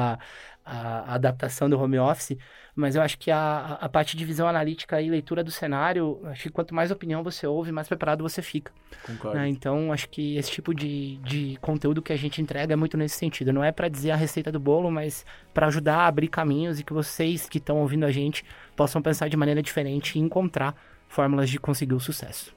[0.70, 2.36] à, à adaptação do home office,
[2.74, 6.44] mas eu acho que a, a parte de visão analítica e leitura do cenário, acho
[6.44, 8.72] que quanto mais opinião você ouve, mais preparado você fica.
[9.04, 9.36] Concordo.
[9.36, 9.48] Né?
[9.48, 13.16] Então, acho que esse tipo de, de conteúdo que a gente entrega é muito nesse
[13.16, 13.52] sentido.
[13.52, 16.84] Não é para dizer a receita do bolo, mas para ajudar a abrir caminhos e
[16.84, 18.44] que vocês que estão ouvindo a gente
[18.76, 20.74] possam pensar de maneira diferente e encontrar
[21.08, 22.54] fórmulas de conseguir o sucesso.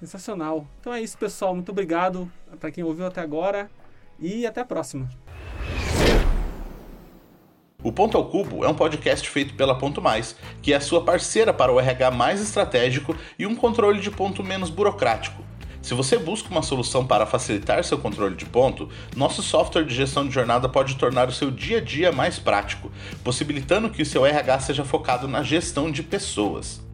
[0.00, 0.66] Sensacional.
[0.80, 1.54] Então é isso, pessoal.
[1.54, 2.30] Muito obrigado
[2.60, 3.70] para quem ouviu até agora
[4.18, 5.08] e até a próxima.
[7.86, 11.04] O Ponto ao Cubo é um podcast feito pela Ponto Mais, que é a sua
[11.04, 15.44] parceira para o RH mais estratégico e um controle de ponto menos burocrático.
[15.80, 20.26] Se você busca uma solução para facilitar seu controle de ponto, nosso software de gestão
[20.26, 22.90] de jornada pode tornar o seu dia a dia mais prático,
[23.22, 26.84] possibilitando que o seu RH seja focado na gestão de pessoas.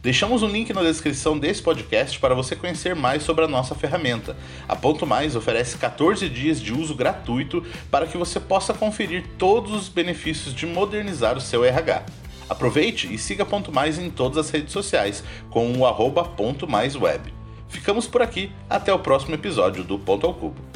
[0.00, 4.36] Deixamos um link na descrição desse podcast para você conhecer mais sobre a nossa ferramenta.
[4.68, 9.72] A Ponto Mais oferece 14 dias de uso gratuito para que você possa conferir todos
[9.72, 12.06] os benefícios de modernizar o seu RH.
[12.48, 16.30] Aproveite e siga Ponto Mais em todas as redes sociais com o arroba.
[17.68, 20.67] Ficamos por aqui, até o próximo episódio do Ponto ao Cubo.